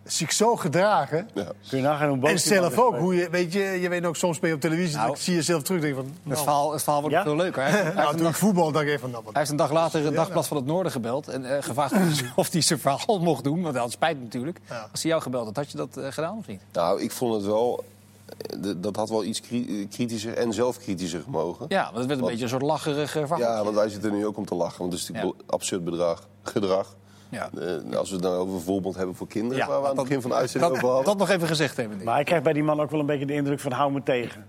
[0.08, 1.30] zich zo gedragen.
[1.34, 1.44] Ja.
[1.70, 2.98] Kun je nagaan hoe boos En zelf ook.
[2.98, 4.96] Hoe je, weet je, je weet ook, soms speel je op televisie.
[4.96, 5.08] Nou.
[5.08, 5.82] dan zie je jezelf terug.
[5.82, 7.24] Denk je van, Het nou, verhaal, het verhaal wordt Ja?
[7.24, 7.64] veel leuker.
[7.64, 7.70] Hè?
[7.70, 9.72] Hij, nou, toen ik dag, voetbal, dacht ik even, nou, wat- hij heeft een dag
[9.72, 11.28] later het Dagblad van het Noorden gebeld.
[11.28, 11.94] En eh, gevraagd
[12.36, 13.62] of hij zijn verhaal mocht doen.
[13.62, 14.60] Want hij had spijt natuurlijk.
[14.70, 14.88] Ja.
[14.92, 16.62] Als hij jou gebeld had, had je dat eh, gedaan of niet?
[16.74, 17.84] Nou, ik vond het wel...
[18.28, 21.66] eh, de- Dat had wel iets kri- kritischer en zelfkritischer gemogen.
[21.70, 23.40] Ja, want het werd een beetje een soort lacherig eh, verhaal.
[23.40, 24.80] Ja, want wij zitten er nu ook om te lachen.
[24.80, 26.96] Want het is natuurlijk absurd bedrag, gedrag.
[27.30, 27.50] Ja.
[27.90, 29.58] Eh, als we het dan over een voorbeeld hebben voor kinderen...
[29.58, 31.18] Ja, waar we aan het dat- begin van de uitzending dat, over hadden.
[31.18, 32.04] dat nog even gezegd hebben.
[32.04, 34.04] Maar ik krijg bij die man ook wel een beetje de indruk van hou me
[34.04, 34.46] tegen.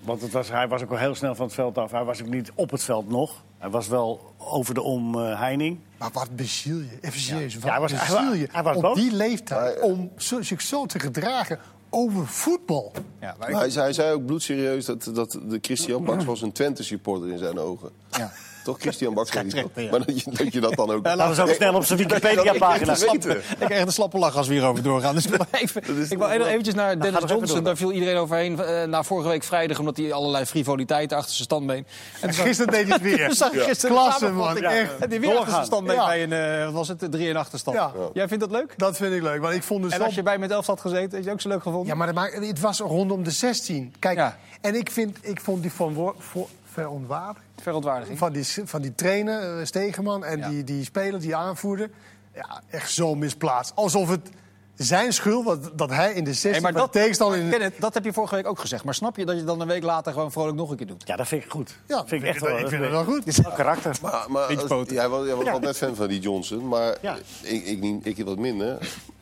[0.00, 1.90] Want het was, hij was ook al heel snel van het veld af.
[1.90, 3.42] Hij was ook niet op het veld nog.
[3.58, 5.78] Hij was wel over de omheining.
[5.98, 6.98] Maar wat beziel je?
[7.00, 7.54] Even serieus.
[7.54, 8.96] Wat hij was- hij beziel wa- je hij was op boos.
[9.00, 11.58] die leeftijd Maar- om zo, zich zo te gedragen
[11.90, 12.92] over voetbal?
[13.20, 16.42] ja, maar Maar hij, zei, hij zei ook bloedserieus dat, dat de Christian Baks was
[16.42, 17.90] een Twente-supporter in zijn ogen.
[18.10, 18.32] ja.
[18.64, 19.32] Toch, Christian toch?
[19.74, 19.90] ja.
[19.90, 21.04] Maar dat je, dat je dat dan ook...
[21.04, 22.94] Dat was ook snel op zijn Wikipedia-pagina.
[22.98, 23.36] Weten.
[23.36, 25.14] Ik krijg echt een slappe lach als we hierover doorgaan.
[25.14, 27.54] Dus ik wil even, ik wil even eventjes naar Dennis ga nog even Johnson.
[27.56, 27.64] door.
[27.64, 29.78] Daar viel iedereen overheen eh, na vorige week vrijdag...
[29.78, 31.86] omdat hij allerlei frivoliteiten achter zijn standbeen...
[32.14, 33.34] En toen zag- Gisteren deed hij het weer.
[33.44, 34.56] zag ik gisteren Klasse, de man.
[34.64, 34.96] Echt.
[34.98, 36.06] En die weer achter zijn standbeen Ja.
[36.06, 37.76] bij een, eh, wat was het, 3 en achterstand.
[37.76, 37.92] Ja.
[38.12, 38.74] Jij vindt dat leuk?
[38.76, 39.40] Dat vind ik leuk.
[39.40, 41.30] Want ik vond het En zo als je bij met elf had gezeten, heb je
[41.30, 41.86] ook zo leuk gevonden?
[41.88, 43.94] Ja, maar dat maakt- het was rondom de 16.
[43.98, 48.18] Kijk, en ik, vind, ik vond die van voor, verontwaardiging Verontwaardiging.
[48.18, 50.48] van die, van die trainer, eh, Stegeman, en Ja.
[50.48, 51.90] die, die speler, die aanvoerder.
[52.34, 53.72] Ja, echt zo misplaatst.
[53.74, 54.30] Alsof het
[54.76, 57.38] zijn schuld was dat hij in de 16 Hey, maar van dat, tegenstander...
[57.38, 58.84] In, Kenneth, dat heb je vorige week ook gezegd.
[58.84, 61.02] Maar snap je dat je dan een week later gewoon vrolijk nog een keer doet?
[61.06, 61.78] Ja, dat vind ik goed.
[61.86, 62.58] ja, vind ik echt wel.
[62.58, 63.26] ik vind het wel goed.
[63.26, 63.96] Is wel karakter.
[64.02, 64.52] Maar, maar
[64.86, 67.16] jij was, jij was altijd fan van die Johnson, maar Ja.
[67.42, 68.78] ik, ik, niet, ik wat minder.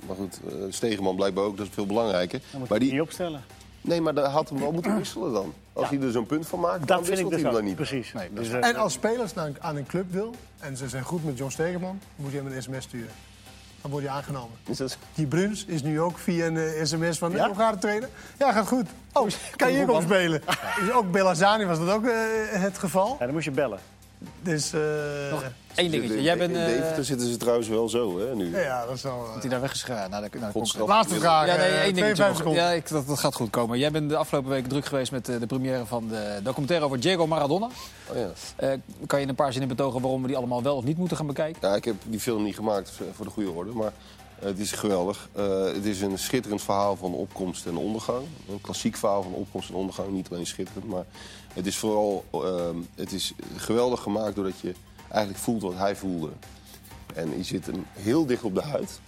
[0.06, 2.40] Maar goed, eh, Stegeman blijkbaar ook, dat is veel belangrijker.
[2.50, 3.44] Dan moet Maar je die, niet opstellen.
[3.82, 5.52] Nee, maar daar had hem wel moeten wisselen dan.
[5.72, 7.64] Als hij er zo'n punt van maakt, dan vind ik wisselt dus hij hem dan
[7.64, 7.74] niet.
[7.76, 8.12] Precies.
[8.12, 11.38] Nee, dus, eh, En als spelers aan een club wil, en ze zijn goed met
[11.38, 13.12] John Stegeman, moet je hem een sms sturen.
[13.80, 14.56] Dan word je aangenomen.
[14.66, 17.46] Is dat- Die Bruns is nu ook via een eh, sms van, Ja?
[17.46, 18.08] hoe gaat het trainen?
[18.38, 18.86] Ja, gaat goed.
[19.12, 20.42] Oh, kan je hier komen spelen?
[20.80, 22.12] Dus ook Belazani was dat ook eh,
[22.50, 23.16] het geval.
[23.18, 23.78] ja, dan moet je bellen.
[24.42, 24.80] Dus, eh,
[25.74, 26.16] Eén dingetje.
[26.16, 26.50] In- Jij bent...
[26.54, 28.56] in eh, Deventer zitten ze trouwens wel zo, hè, nu.
[28.58, 29.24] ja, dat is wel...
[29.26, 30.10] eh, dat hij daar weg is gegaan.
[30.10, 30.88] Naar de, Godstraf.
[30.88, 31.46] Laatste vraag.
[31.46, 32.36] Ja, nee, eh, één dingetje 52 nog.
[32.36, 32.62] seconden.
[32.62, 33.78] Ja, ik, dat, dat gaat goed komen.
[33.78, 37.00] Jij bent de afgelopen week druk geweest met eh, de première van de documentaire over
[37.00, 37.68] Diego Maradona.
[38.10, 38.30] Oh, ja.
[38.56, 38.68] Eh,
[39.06, 41.16] kan je in een paar zinnen betogen waarom we die allemaal wel of niet moeten
[41.16, 41.68] gaan bekijken?
[41.68, 43.92] Ja, ik heb die film niet gemaakt voor de goede orde, maar
[44.38, 45.28] eh, het is geweldig.
[45.32, 48.26] Eh, het is een schitterend verhaal van opkomst en ondergang.
[48.50, 51.04] Een klassiek verhaal van opkomst en ondergang, niet alleen schitterend, maar
[51.54, 54.74] het is vooral ehm, het is geweldig gemaakt doordat je
[55.08, 56.28] eigenlijk voelt wat hij voelde.
[57.14, 59.00] En je zit hem heel dicht op de huid.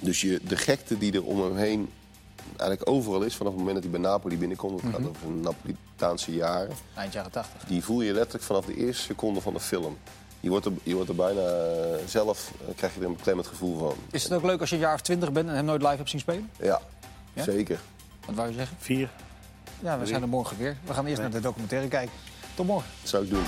[0.00, 1.90] Dus je, de gekte die er om hem heen
[2.56, 5.40] eigenlijk overal is, vanaf het moment dat hij bij Napoli binnenkomt, het gaat over zijn
[5.40, 6.74] Napolitaanse jaren.
[6.94, 7.64] Eind jaren 80.
[7.64, 9.98] Die voel je letterlijk vanaf de eerste seconde van de film.
[10.40, 13.46] Je wordt er, je wordt er bijna eh, zelf, eh, krijg je er een beklemmend
[13.46, 13.94] gevoel van.
[14.10, 15.96] Is het ook leuk als je een jaar of twintig bent en hem nooit live
[15.96, 16.50] hebt zien spelen?
[16.60, 16.80] Ja,
[17.32, 17.42] Ja?
[17.42, 17.80] zeker.
[18.26, 18.76] Wat wou je zeggen?
[18.80, 19.10] Vier.
[19.82, 20.76] Ja, we zijn er morgen weer.
[20.84, 22.14] We gaan eerst naar de documentaire kijken.
[22.54, 22.90] Tot morgen.
[23.00, 23.44] Dat zou ik doen.